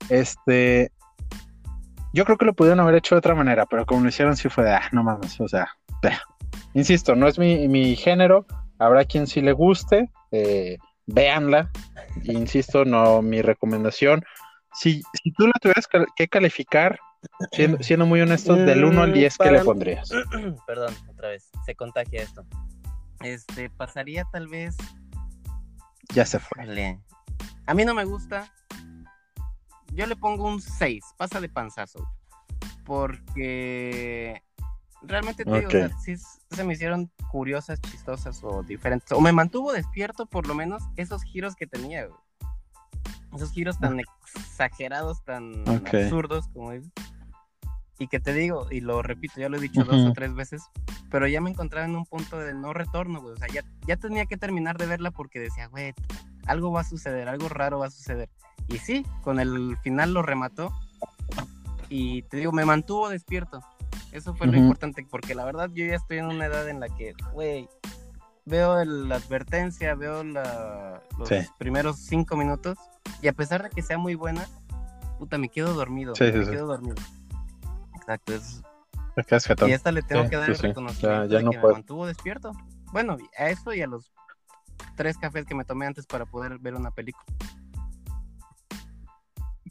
[0.09, 0.91] Este,
[2.13, 4.47] yo creo que lo pudieron haber hecho de otra manera, pero como lo hicieron sí
[4.47, 5.67] fue de, ah, no mames, o sea,
[6.73, 8.45] insisto, no es mi, mi género,
[8.79, 11.71] habrá quien sí le guste, eh, véanla,
[12.23, 14.23] insisto, no mi recomendación.
[14.73, 16.99] Si, si tú la tuvieras que calificar,
[17.51, 20.09] siendo, siendo muy honestos, del 1 al 10, ¿qué le pondrías?
[20.67, 22.45] Perdón, otra vez, se contagia esto.
[23.21, 24.75] Este, pasaría tal vez.
[26.13, 26.63] Ya se fue.
[27.67, 28.51] A mí no me gusta.
[29.93, 32.07] Yo le pongo un 6, pasa de panzazo.
[32.83, 34.43] Porque
[35.07, 36.15] realmente te digo, o sea, sí
[36.51, 39.11] se me hicieron curiosas, chistosas o diferentes.
[39.11, 42.19] O me mantuvo despierto por lo menos esos giros que tenía, güey.
[43.35, 45.93] Esos giros tan exagerados, tan Ok.
[45.93, 46.91] absurdos, como dices.
[47.99, 50.09] Y que te digo, y lo repito, ya lo he dicho dos Ujú.
[50.09, 50.63] o tres veces,
[51.09, 53.33] pero ya me encontraba en un punto de no retorno, güey.
[53.33, 55.93] O sea, ya, ya tenía que terminar de verla porque decía, güey,
[56.45, 58.29] algo va a suceder, algo raro va a suceder.
[58.67, 60.71] Y sí, con el final lo remató.
[61.89, 63.61] Y te digo, me mantuvo despierto.
[64.15, 66.87] Eso fue lo importante, porque la verdad yo ya estoy en una edad en la
[66.89, 67.67] que, güey,
[68.45, 71.35] veo el- la advertencia, veo la- los Sí.
[71.57, 72.77] primeros cinco minutos,
[73.21, 74.47] y a pesar de que sea muy buena,
[75.19, 76.15] puta, me quedo dormido.
[76.15, 76.95] Sí, sí, me quedo dormido.
[77.95, 78.61] Exacto, es,
[79.67, 81.73] y esta le tengo que dar el reconocimiento Ya- ya de no que puedo.
[81.73, 82.51] me mantuvo despierto.
[82.91, 84.11] Bueno, a eso y a los
[84.95, 87.25] tres cafés que me tomé antes para poder ver una película.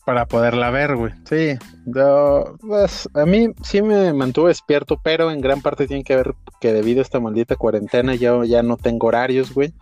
[0.04, 1.12] Para poderla ver, güey.
[1.24, 6.16] Sí, yo, pues, a mí sí me mantuvo despierto, pero en gran parte tiene que
[6.16, 9.72] ver que debido a esta maldita cuarentena yo ya no tengo horarios, güey.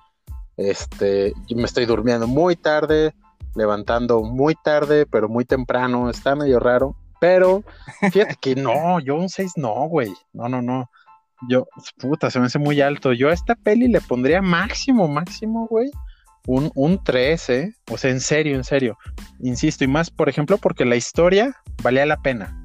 [0.56, 3.14] Este, yo me estoy durmiendo muy tarde,
[3.54, 6.96] levantando muy tarde, pero muy temprano, está medio raro.
[7.20, 7.62] Pero
[8.12, 10.12] fíjate que no, yo un 6 no, güey.
[10.32, 10.90] No, no, no.
[11.48, 11.66] Yo,
[11.98, 13.12] puta, se me hace muy alto.
[13.12, 15.90] Yo a esta peli le pondría máximo, máximo, güey.
[16.46, 17.74] Un, un 3, ¿eh?
[17.90, 18.98] O sea, en serio, en serio.
[19.40, 22.58] Insisto, y más, por ejemplo, porque la historia valía la pena.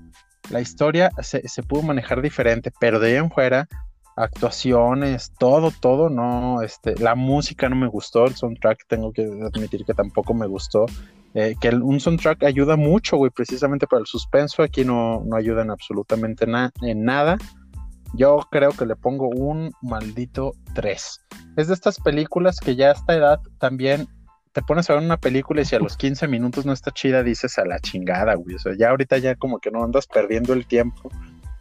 [0.50, 3.68] La historia se, se pudo manejar diferente, pero de ahí en fuera,
[4.16, 9.84] actuaciones, todo, todo, no, este, la música no me gustó, el soundtrack tengo que admitir
[9.86, 10.86] que tampoco me gustó.
[11.34, 15.36] Eh, que el- un soundtrack ayuda mucho, güey, precisamente para el suspenso, aquí no, no
[15.36, 17.38] ayudan absolutamente na- en nada.
[18.14, 21.26] Yo creo que le pongo un maldito 3.
[21.58, 24.08] Es de estas películas que ya a esta edad también
[24.54, 27.22] te pones a ver una película y si a los 15 minutos no está chida,
[27.22, 28.56] dices a la chingada, güey.
[28.56, 31.12] O sea, ya ahorita ya como que no andas perdiendo el tiempo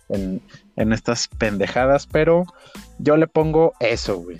[0.08, 0.40] en,
[0.76, 2.44] en estas pendejadas, pero
[2.98, 4.38] yo le pongo eso, güey.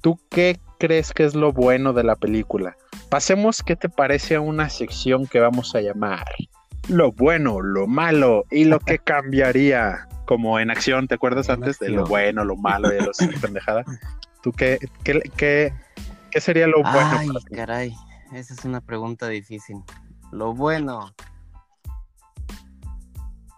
[0.00, 2.76] ¿Tú qué crees que es lo bueno de la película?
[3.10, 6.24] Pasemos, ¿qué te parece a una sección que vamos a llamar
[6.88, 10.08] lo bueno, lo malo y lo que cambiaría?
[10.26, 13.16] Como en acción, ¿te acuerdas En antes de lo bueno, lo malo y de los
[13.42, 13.84] pendejadas?
[14.42, 15.74] ¿Tú qué, qué, qué,
[16.30, 17.10] qué sería lo bueno?
[17.18, 17.54] Ay, para ti?
[17.54, 17.94] caray,
[18.32, 19.82] esa es una pregunta difícil.
[20.30, 21.12] Lo bueno,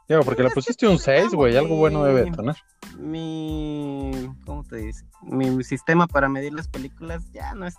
[0.09, 2.57] Digo, porque le pusiste un 6, güey, algo bueno debe tener.
[2.99, 4.11] mi,
[4.45, 5.05] ¿cómo te dice?
[5.23, 7.75] Mi sistema para medir las películas ya no es,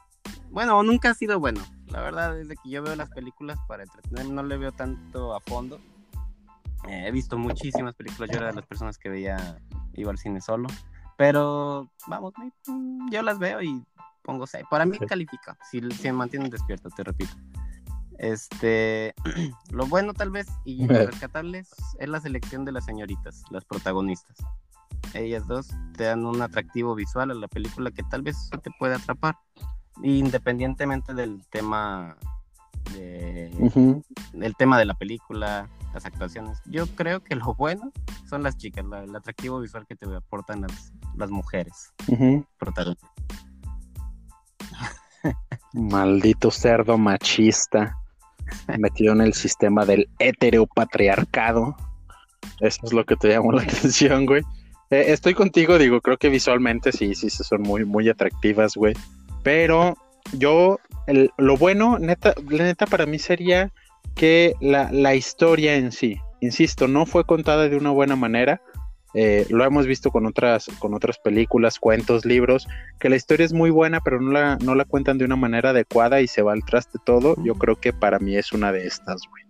[0.51, 1.61] bueno, nunca ha sido bueno.
[1.87, 5.35] La verdad es de que yo veo las películas para entretenerme, no le veo tanto
[5.35, 5.79] a fondo.
[6.87, 9.59] Eh, he visto muchísimas películas, yo era de las personas que veía,
[9.93, 10.67] iba al cine solo.
[11.17, 12.51] Pero, vamos, me-
[13.11, 13.83] yo las veo y
[14.23, 14.65] pongo 6.
[14.69, 17.33] Para mí califica, si, si me mantienen despierto, te repito.
[18.17, 19.13] Este,
[19.71, 21.69] lo bueno tal vez y rescatables
[21.99, 24.37] es la selección de las señoritas, las protagonistas.
[25.13, 28.95] Ellas dos te dan un atractivo visual a la película que tal vez te puede
[28.95, 29.37] atrapar,
[30.03, 32.17] independientemente del tema
[32.93, 34.03] de, Ujú.
[34.33, 36.59] el tema de la película, las actuaciones.
[36.65, 37.91] Yo creo que lo bueno
[38.29, 41.93] son las chicas, la- el atractivo visual que te aportan las, las mujeres
[42.57, 43.09] protagonistas.
[45.73, 47.97] Maldito cerdo machista
[48.77, 51.75] metido en el sistema del heteropatriarcado.
[52.59, 54.43] Eso es lo que te llamó la atención, güey.
[54.91, 58.93] Eh, estoy contigo, digo, creo que visualmente sí, sí, sí son muy, muy atractivas, güey.
[59.45, 59.95] Pero
[60.33, 63.71] yo, el- lo bueno, neta, la neta para mí sería
[64.15, 68.59] que la, la historia en sí, insisto, no fue contada de una buena manera.
[69.13, 72.67] eh, lo hemos visto con otras, con otras películas, cuentos, libros,
[72.99, 75.69] que la historia es muy buena, pero no la, no la cuentan de una manera
[75.69, 77.35] adecuada y se va al traste todo.
[77.43, 79.43] Yo creo que para mí es una de estas, güey.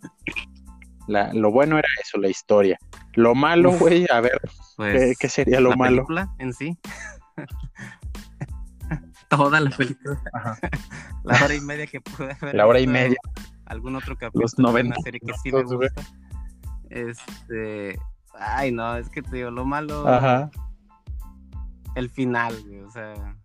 [1.34, 2.78] lo bueno era eso, la historia.
[3.14, 4.39] Lo malo, güey, a ver,
[4.76, 5.96] pues, ¿qué, sería lo la malo?
[6.06, 6.78] Película en sí.
[9.30, 10.21] Toda la película.
[11.23, 12.55] La hora y media que pude ver.
[12.55, 13.17] La hora y media.
[13.65, 16.03] Algún otro capítulo Los 90 de una serie que sí me gusta.
[16.89, 17.97] Este,
[18.39, 20.07] Ay, no, es que te digo, lo malo.
[20.07, 20.49] Ajá.
[21.95, 23.38] El final, güey, o sea.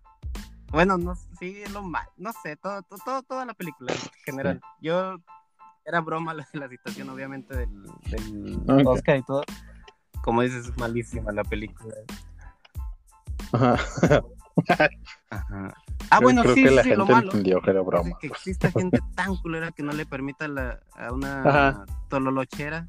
[0.71, 2.11] Bueno, no, sí, lo malo.
[2.17, 4.61] No sé, todo, todo, toda la película en general.
[4.81, 5.17] Yo.
[5.83, 9.43] Era broma la, la situación, obviamente, del, del Oscar y todo.
[10.23, 11.95] Como dices, es malísima la película.
[13.53, 13.77] Ajá.
[14.69, 15.75] Ajá.
[16.11, 17.31] Ah, bueno, sí, que la sí, gente lo malo.
[17.31, 18.19] Entendió que era broma.
[18.21, 22.87] que exista gente tan culera que no le permita la, a una tololochera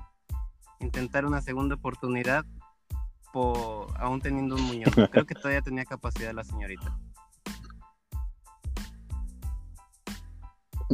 [0.81, 2.45] intentar una segunda oportunidad
[3.31, 4.91] por, aún teniendo un muñón.
[5.11, 6.97] Creo que todavía tenía capacidad la señorita.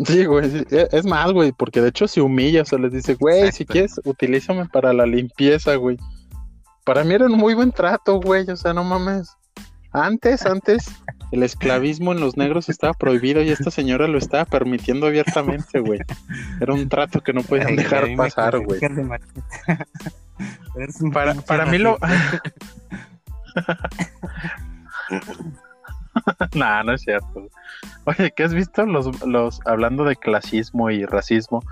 [0.05, 3.15] Sí, güey, e, es más, güey, porque de hecho se humilla, o sea, les dice,
[3.15, 5.97] güey, si quieres, utilízame para la limpieza, güey.
[6.85, 9.35] Para mí era un muy buen trato, güey, o sea, no mames.
[9.91, 10.85] Antes, antes,
[11.31, 15.99] el esclavismo en los negros estaba prohibido y esta señora lo estaba permitiendo abiertamente, güey.
[16.61, 18.79] Era un trato que no podían dejar pasar, güey.
[21.13, 21.97] para, para mí lo...
[26.55, 27.49] nah, no es cierto.
[28.05, 31.63] Oye, ¿qué has visto los, los, hablando de clasismo y racismo?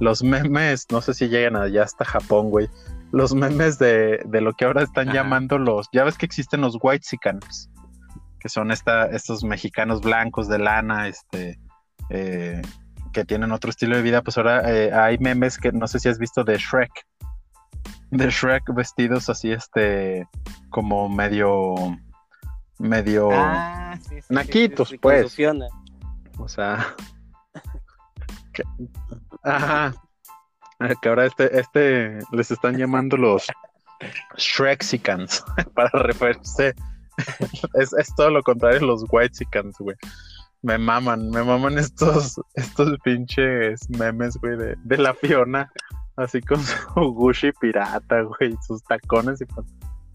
[0.00, 2.68] Los memes, no sé si llegan allá hasta Japón, güey.
[3.12, 6.78] Los memes de, de lo que ahora están llamando los, ya ves que existen los
[6.80, 7.70] white sicans
[8.42, 11.60] que son esta, estos mexicanos blancos de lana, este,
[12.10, 12.60] eh,
[13.12, 16.08] que tienen otro estilo de vida, pues ahora eh, hay memes que no sé si
[16.08, 16.90] has visto de Shrek,
[18.10, 20.26] de Shrek vestidos así, este,
[20.70, 21.74] como medio,
[22.80, 23.96] medio ah,
[24.28, 25.38] naquitos, pues.
[26.38, 26.96] O sea,
[28.52, 28.64] que,
[29.44, 29.94] ajá,
[31.02, 33.46] que ahora este, este les están llamando los
[34.36, 36.74] Shreksicans para referirse
[37.74, 39.96] es, es, todo lo contrario los White Chickens, güey.
[40.62, 45.70] Me maman, me maman estos, estos pinches memes, güey, de, de la Fiona,
[46.16, 49.44] así con su Gucci pirata, güey, sus tacones y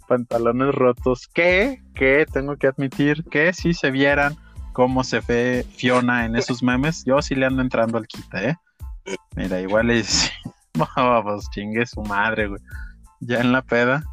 [0.08, 1.28] pantalones rotos.
[1.28, 4.36] Que, que tengo que admitir que si se vieran
[4.72, 8.56] cómo se ve Fiona en esos memes, yo sí le ando entrando al quita, ¿eh?
[9.36, 10.32] Mira, igual es.
[10.96, 12.62] Vamos, chingue su madre, güey.
[13.20, 14.04] Ya en la peda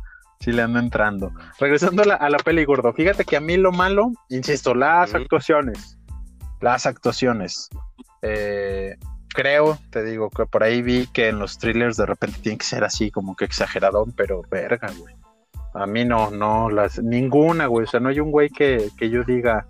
[0.40, 1.32] sí le ando entrando.
[1.58, 2.92] Regresando a la, peli, gordo.
[2.92, 5.98] Fíjate que a mí lo malo, insisto, las actuaciones.
[6.60, 7.68] Las actuaciones.
[8.22, 8.96] Eh,
[9.28, 12.64] creo, te digo, que por ahí vi que en los thrillers de repente tiene que
[12.64, 15.14] ser así, como que exageradón, pero verga, güey.
[15.74, 17.84] A mí no, no, las, ninguna, güey.
[17.84, 19.66] O sea, no hay un güey que, que yo diga,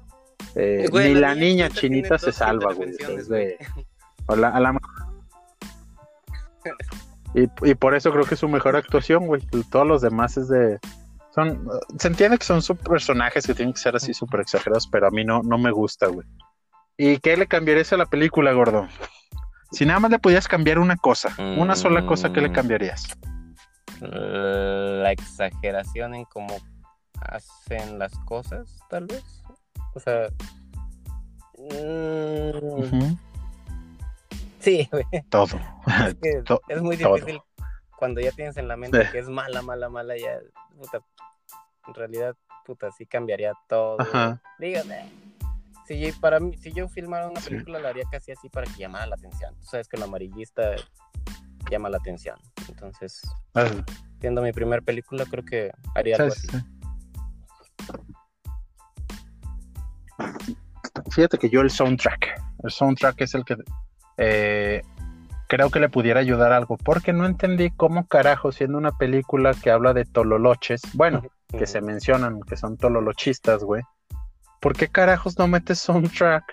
[0.54, 2.90] eh, ni la, niña, chinita se salva, güey.
[3.16, 3.56] Es de,
[4.28, 4.78] a la,
[7.34, 9.42] Y, por eso creo que es su mejor actuación, güey.
[9.70, 10.78] Todos los demás es de.
[11.34, 15.10] Son, se entiende que son personajes que tienen que ser así súper exagerados, pero a
[15.10, 16.26] mí no, no me gusta, güey.
[16.96, 18.86] ¿Y qué le cambiarías a la película, gordo?
[19.72, 22.52] Si nada más le pudieras cambiar una cosa, una sola cosa, ¿qué le mm.
[22.52, 23.18] cambiarías?
[24.00, 26.56] La exageración en cómo
[27.20, 29.24] hacen las cosas, tal vez.
[29.94, 30.28] O sea.
[31.58, 33.16] Mm,
[34.64, 35.04] Sí, güey.
[35.28, 35.60] Todo.
[36.68, 37.38] Es, muy difícil
[37.98, 40.40] cuando ya tienes en la mente que es mala, mala, mala, ya,
[40.76, 41.00] puta,
[41.86, 42.34] en realidad,
[42.64, 43.98] puta, sí cambiaría todo.
[44.58, 45.10] Dígame.
[45.86, 48.80] Si yo, para mí, si yo filmara una película, la haría casi así para que
[48.80, 49.54] llamara la atención.
[49.56, 50.76] Tú sabes que el amarillista
[51.70, 52.38] llama la atención.
[52.68, 53.20] Entonces,
[54.20, 56.48] siendo mi primera película, creo que haría algo así.
[61.10, 63.56] Fíjate que yo el soundtrack, el soundtrack es el que
[64.16, 64.82] eh,
[65.48, 69.70] creo que le pudiera ayudar algo, porque no entendí cómo carajo, siendo una película que
[69.70, 71.22] habla de tololoches, bueno,
[71.56, 73.82] que se mencionan que son tololochistas, güey,
[74.60, 76.44] ¿por qué carajos no metes soundtrack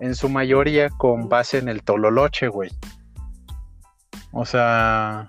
[0.00, 2.70] en su mayoría con base en el tololoche, güey?
[4.32, 5.28] O sea,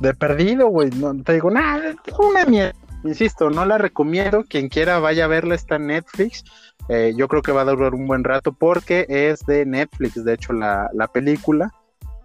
[0.00, 2.87] de perdido, güey, no te digo, nada, una mierda.
[3.04, 4.44] Insisto, no la recomiendo.
[4.44, 6.44] Quien quiera vaya a verla, está en Netflix.
[6.88, 10.34] Eh, yo creo que va a durar un buen rato porque es de Netflix, de
[10.34, 11.72] hecho, la, película.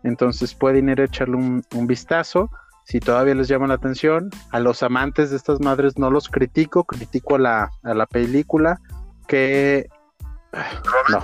[0.03, 2.49] Entonces pueden ir a echarle un, vistazo.
[2.85, 6.83] Si todavía les llama la atención, a los amantes de estas madres no los critico,
[6.83, 8.81] critico a la, la película
[9.27, 9.87] que
[11.09, 11.19] no,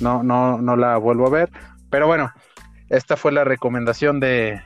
[0.00, 1.50] no, no, no la vuelvo a ver.
[1.90, 2.32] Pero bueno,
[2.88, 4.62] esta fue la recomendación de,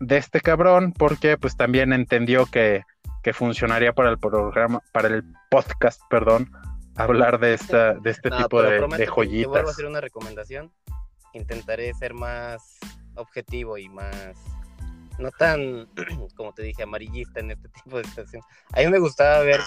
[0.00, 2.82] de este cabrón porque pues también entendió que
[3.24, 6.52] que funcionaría para el programa, para el podcast, perdón,
[6.94, 9.50] hablar de esta, de este tipo de, de joyitas.
[9.50, 10.70] vuelvo a hacer una recomendación.
[11.32, 12.78] Intentaré ser más
[13.16, 14.36] objetivo y más
[15.18, 15.88] no tan,
[16.36, 18.42] como te dije, amarillista en este tipo de situación.
[18.72, 19.60] A mí me gustaba ver,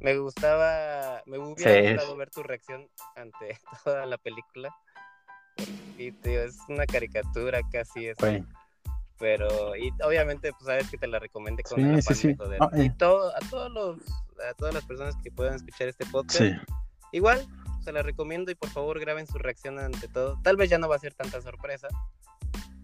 [0.00, 4.74] me gustaba, me hubiera gustado ver tu reacción ante toda la película.
[5.98, 8.10] Y tío, es una caricatura casi.
[9.18, 12.36] Pero, y obviamente, pues sabes que te la recomendé con el sí,
[12.74, 12.94] Y eh.
[12.98, 13.96] todo, a todos los,
[14.48, 16.60] a todas las personas que puedan escuchar este podcast,
[17.12, 17.46] igual
[17.82, 20.38] se la recomiendo y por favor graben su reacción ante todo.
[20.42, 21.88] Tal vez ya no va a ser tanta sorpresa,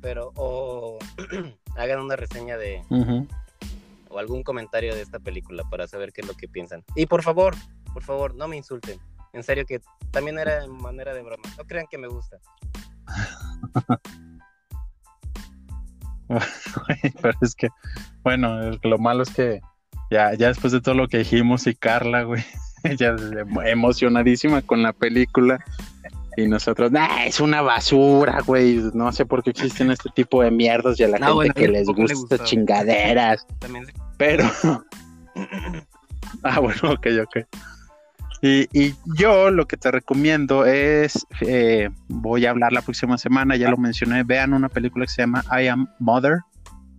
[0.01, 0.99] pero o
[1.77, 2.83] hagan una reseña de
[4.09, 6.85] o algún comentario de esta película para saber qué es lo que piensan.
[6.95, 7.55] Y por favor,
[7.93, 8.99] por favor, no me insulten.
[9.33, 9.81] En serio que
[10.11, 11.43] también era en manera de broma.
[11.57, 12.39] No crean que me gusta.
[17.23, 17.69] Pero es que,
[18.23, 19.61] bueno, lo malo es que
[20.11, 22.45] ya, ya después de todo lo que dijimos y Carla, güey,
[22.85, 23.15] ella
[23.65, 25.65] emocionadísima con la película
[26.37, 28.81] y nosotros, nah, es una basura, güey.
[28.95, 31.87] No sé por qué existen este tipo de mierdas y a la gente que les
[31.87, 33.47] gusta chingaderas.
[34.17, 34.51] Pero.
[36.43, 37.47] ah, bueno, ok, ok.
[38.43, 43.55] Y, y, yo lo que te recomiendo es, eh, voy a hablar la próxima semana,
[43.57, 46.41] ya lo mencioné, vean una película que se llama I Am Mother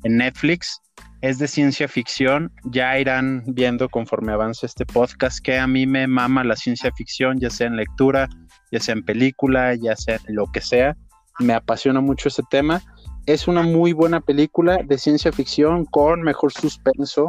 [0.03, 0.81] en Netflix
[1.23, 2.51] es de ciencia ficción.
[2.65, 7.39] Ya irán viendo conforme avance este podcast que a mí me mama la ciencia ficción,
[7.39, 8.27] ya sea en lectura,
[8.73, 10.97] ya sea en película, ya sea en lo que sea.
[11.39, 12.81] Me apasiona mucho ese tema.
[13.25, 17.27] Es una muy buena película de ciencia ficción con mejor suspenso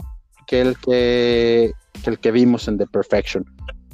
[0.48, 1.70] que el que,
[2.04, 3.44] el que vimos en The Perfection.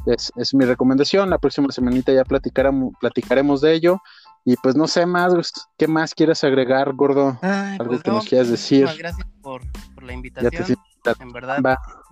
[0.07, 1.31] Es, es, mi recomendación.
[1.31, 3.99] La próxima semanita ya platicaremos, de ello.
[4.45, 7.39] Y pues no sé más, ¿qué más quieres agregar, gordo?
[7.43, 8.89] Algo pues que nos quieras decir.
[8.99, 9.63] gracias por,
[10.03, 10.79] la invitación.
[11.19, 11.61] En verdad,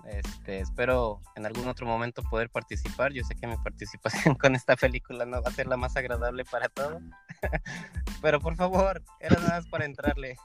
[0.09, 3.13] este, espero en algún otro momento poder participar.
[3.13, 6.45] Yo sé que mi participación con esta película no va a ser la más agradable
[6.45, 7.01] para todos.
[8.21, 10.37] Pero por favor, era nada más para entrarle.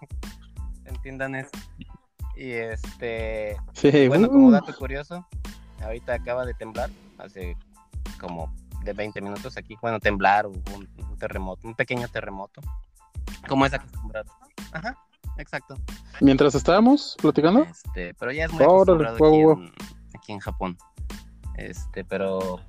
[0.85, 1.51] Entiendan eso.
[2.37, 3.57] Y este.
[4.09, 4.51] bueno, como uh.
[4.51, 5.27] dato curioso,
[5.85, 7.57] ahorita acaba de temblar hace
[8.21, 9.77] como de 20 minutos aquí.
[9.81, 12.61] Bueno, temblar, un, un terremoto, un pequeño terremoto.
[13.49, 14.31] Como es acostumbrado.
[14.73, 14.97] Ajá,
[15.39, 15.77] exacto.
[16.21, 17.63] Mientras estábamos platicando.
[17.63, 19.73] Este, pero ya es muy acostumbrado aquí, en,
[20.15, 20.79] aquí, en, Japón.
[21.57, 22.61] Este, pero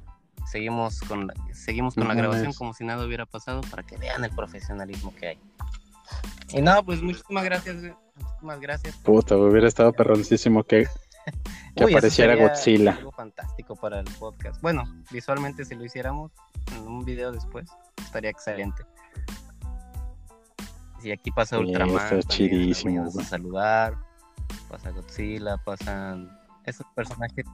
[0.46, 4.24] seguimos con la, seguimos con la grabación como si nada hubiera pasado para que vean
[4.24, 5.40] el profesionalismo que hay.
[6.50, 7.76] Y no, pues muchísimas gracias,
[8.16, 8.96] muchísimas gracias.
[8.98, 10.88] Puta, hubiera estado perroncísimo que
[11.76, 12.92] que apareciera Godzilla.
[12.92, 14.62] Algo fantástico para el podcast.
[14.62, 16.32] Bueno, visualmente si lo hiciéramos
[16.76, 18.84] en un video después, estaría excelente.
[21.02, 23.06] Si aquí pasa Ultraman, está chidísimo.
[23.06, 23.98] a saludar,
[24.70, 27.46] pasa Godzilla, pasan esos personajes.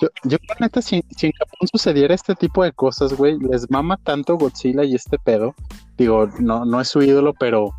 [0.00, 3.70] Yo, yo la neta, si, si, en Japón sucediera este tipo de cosas, güey, les
[3.70, 5.54] mama tanto Godzilla y este pedo.
[5.96, 7.72] Digo, no, no es su ídolo, pero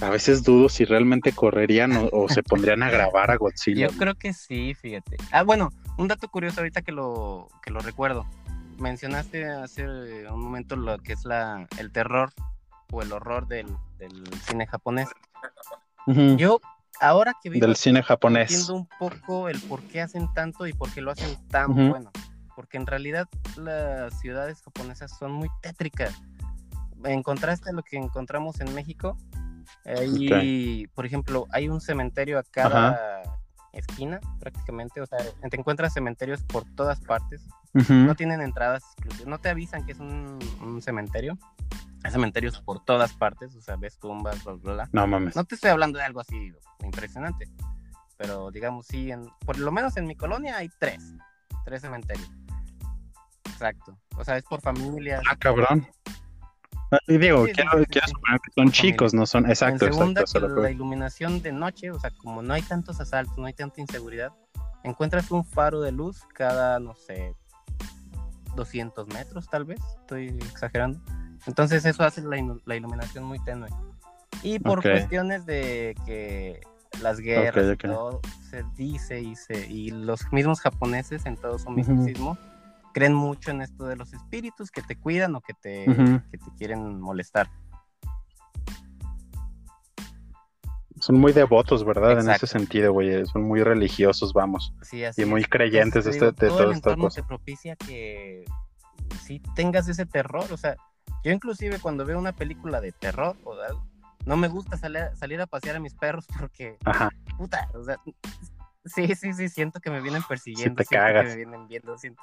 [0.00, 3.88] a veces dudo si realmente correrían o, se pondrían a grabar a Godzilla.
[3.88, 5.16] Yo creo que sí, fíjate.
[5.32, 8.26] Ah, bueno, un dato curioso ahorita que lo, que lo recuerdo.
[8.78, 9.86] Mencionaste hace
[10.28, 12.32] un momento lo que es la, el terror
[12.92, 13.66] o el horror del,
[14.46, 15.08] cine japonés.
[16.36, 16.60] Yo,
[17.00, 20.72] ahora que vivo del cine japonés, entiendo un poco el por qué hacen tanto y
[20.72, 22.10] por qué lo hacen tan bueno.
[22.54, 26.14] Porque en realidad las ciudades japonesas son muy tétricas.
[27.04, 29.16] En contraste a lo que encontramos en México,
[29.84, 33.22] Ahí, por ejemplo, hay un cementerio a cada
[33.72, 39.38] esquina prácticamente, o sea, te encuentras cementerios por todas partes, no tienen entradas exclusivas, no
[39.38, 40.38] te avisan que es un,
[40.82, 41.38] cementerio,
[42.02, 44.88] hay cementerios por todas partes, o sea, ves tumbas, bla, bla, bla.
[44.92, 45.36] No mames.
[45.36, 46.52] No te estoy hablando de algo así
[46.82, 47.48] impresionante,
[48.16, 51.14] pero digamos, sí, en, por lo menos en mi colonia hay tres,
[51.64, 52.30] tres cementerios.
[53.44, 53.98] Exacto.
[54.16, 55.22] O sea, es por familias.
[55.28, 55.86] Ah, cabrón.
[57.06, 59.48] Y digo, quiero, suponer que son chicos, no son.
[59.48, 60.48] Exacto, en segunda, exacto.
[60.48, 64.32] la iluminación de noche, o sea, como no hay tantos asaltos, no hay tanta inseguridad,
[64.84, 67.34] encuentras un faro de luz cada, no sé,
[68.56, 71.00] 200 metros, tal vez, estoy exagerando.
[71.46, 73.68] Entonces, eso hace la, iluminación muy tenue.
[74.42, 76.60] Y por cuestiones de que
[77.02, 78.20] las guerras y todo
[78.50, 82.38] se dice y, se, y los mismos japoneses en todo su misticismo
[82.98, 85.84] creen mucho en esto de los espíritus que te cuidan o que te,
[86.30, 87.48] que te quieren molestar.
[91.00, 92.18] Son muy devotos, ¿verdad?
[92.18, 93.24] En ese sentido, güey.
[93.26, 94.74] Son muy religiosos, vamos.
[94.82, 97.08] Sí, y muy creyentes de, este, de todo, todo esto.
[97.08, 98.44] te propicia que
[99.22, 100.52] si tengas ese terror.
[100.52, 100.74] O sea,
[101.22, 103.54] yo inclusive cuando veo una película de terror o
[104.26, 106.78] no me gusta salir, salir a pasear a mis perros porque,
[107.38, 108.00] puta, o sea,
[108.84, 110.76] Sí, sí, sí, siento que me vienen persiguiendo.
[110.76, 111.24] te siento cagas.
[111.24, 112.22] que me vienen viendo, siento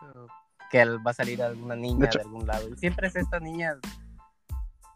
[0.71, 2.69] que va a salir alguna niña de, hecho- algún lado.
[2.69, 3.75] Y siempre es esta niña.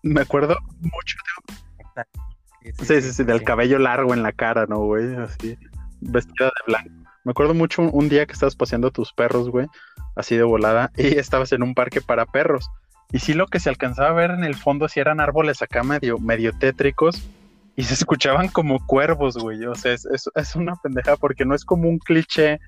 [0.01, 1.17] Me acuerdo mucho,
[2.63, 5.15] sí, sí, sí, del cabello largo en la cara, ¿no, güey?
[5.15, 5.57] Así,
[5.99, 6.89] vestida de blanco.
[7.23, 9.67] Me acuerdo mucho un, día que estabas paseando tus perros, güey,
[10.15, 12.69] así de volada, y estabas en un parque para perros.
[13.11, 15.83] Y sí lo que se alcanzaba a ver en el fondo, sí eran árboles acá
[15.83, 17.21] medio, medio tétricos,
[17.75, 19.65] y se escuchaban como cuervos, güey.
[19.65, 22.59] O sea, es, es, es una pendejada porque no es como un cliché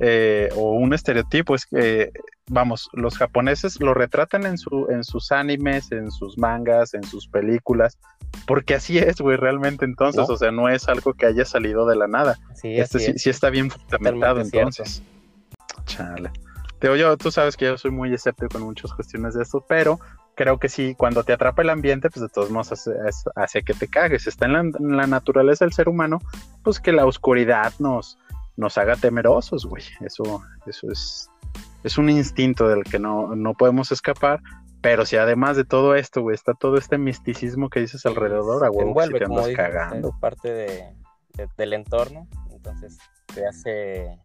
[0.00, 2.12] eh, o un estereotipo, es que,
[2.48, 7.28] vamos, los japoneses lo retratan en, su, en sus animes, en sus mangas, en sus
[7.28, 7.98] películas,
[8.46, 10.34] porque así es, güey, realmente entonces, ¿No?
[10.34, 12.38] o sea, no es algo que haya salido de la nada.
[12.54, 13.22] Sí, Este sí, es.
[13.22, 14.82] sí está bien fundamentado Totalmente cierto.
[14.82, 15.02] entonces.
[15.86, 16.30] Chale.
[16.80, 20.00] Digo, yo, tú sabes que yo soy muy escéptico en muchas cuestiones de esto, pero
[20.34, 22.72] creo que sí, cuando te atrapa el ambiente, pues de todos modos
[23.36, 24.26] hace que te cagues.
[24.26, 26.18] Está en la, en la naturaleza del ser humano,
[26.62, 28.18] pues que la oscuridad nos,
[28.56, 29.82] nos haga temerosos, güey.
[30.00, 31.30] Eso, eso es,
[31.82, 34.40] es un instinto del que no, no podemos escapar.
[34.80, 38.70] Pero si además de todo esto, güey, está todo este misticismo que dices alrededor, a
[38.70, 40.08] huevo envuelve, te andas cagando.
[40.10, 40.94] es parte de,
[41.34, 42.98] de- del entorno, entonces
[43.34, 44.18] te hace,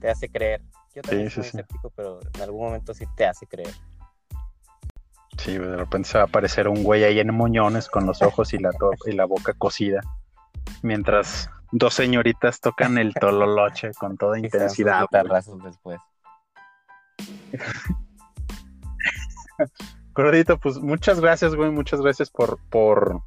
[0.00, 0.62] te hace creer.
[0.94, 1.56] Yo también Sí, soy sí, sí.
[1.58, 3.74] escéptico, pero en algún momento sí te hace creer.
[5.36, 8.52] Sí, de repente se va a aparecer un güey ahí en moñones con los ojos
[8.54, 8.70] y la,
[9.06, 10.00] y la boca cocida,
[10.82, 15.06] mientras dos señoritas tocan el tololoche con toda intensidad.
[15.64, 16.00] después.
[20.14, 23.22] Gordito, pues muchas gracias, güey, muchas gracias por, por,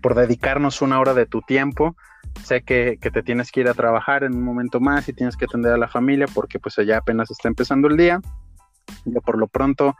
[0.00, 1.96] por dedicarnos una hora de tu tiempo.
[2.44, 5.36] Sé que, que te tienes que ir a trabajar en un momento más y tienes
[5.36, 8.20] que atender a la familia porque pues allá apenas está empezando el día.
[9.04, 9.96] Yo por lo pronto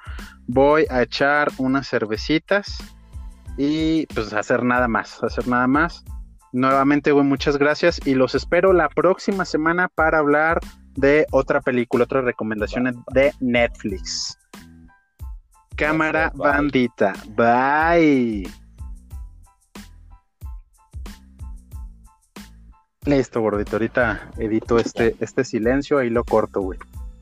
[0.47, 2.79] voy a echar unas cervecitas
[3.57, 6.05] y pues hacer nada más, hacer nada más.
[6.53, 10.61] Nuevamente, güey, muchas gracias y los espero la próxima semana para hablar
[10.95, 14.39] de otra película, otras recomendaciones de Netflix.
[15.77, 16.39] Cámara bye.
[16.39, 17.15] bandita.
[17.35, 18.47] Bye.
[23.07, 23.77] Listo, gordito.
[23.77, 26.79] Ahorita edito este, este silencio, ahí lo corto, güey.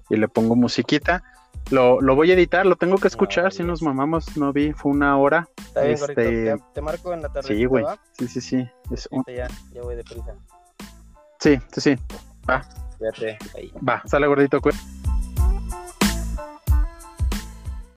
[0.08, 1.22] Y le pongo musiquita.
[1.70, 3.44] Lo, lo voy a editar, lo tengo que escuchar.
[3.44, 5.48] No, si nos mamamos, no vi, fue una hora.
[5.56, 7.46] Está bien, Este, te, te marco en la tarde.
[7.48, 7.84] Sí, güey.
[8.18, 8.68] Sí, sí, sí.
[8.90, 10.34] Es un- Ya, ya voy deprisa.
[11.38, 11.96] Sí, sí, sí.
[12.48, 12.62] Va,
[12.98, 13.38] Cuídate.
[13.56, 13.72] Ahí.
[13.88, 14.02] va.
[14.06, 14.60] Sale, gordito.
[14.60, 14.72] cuí-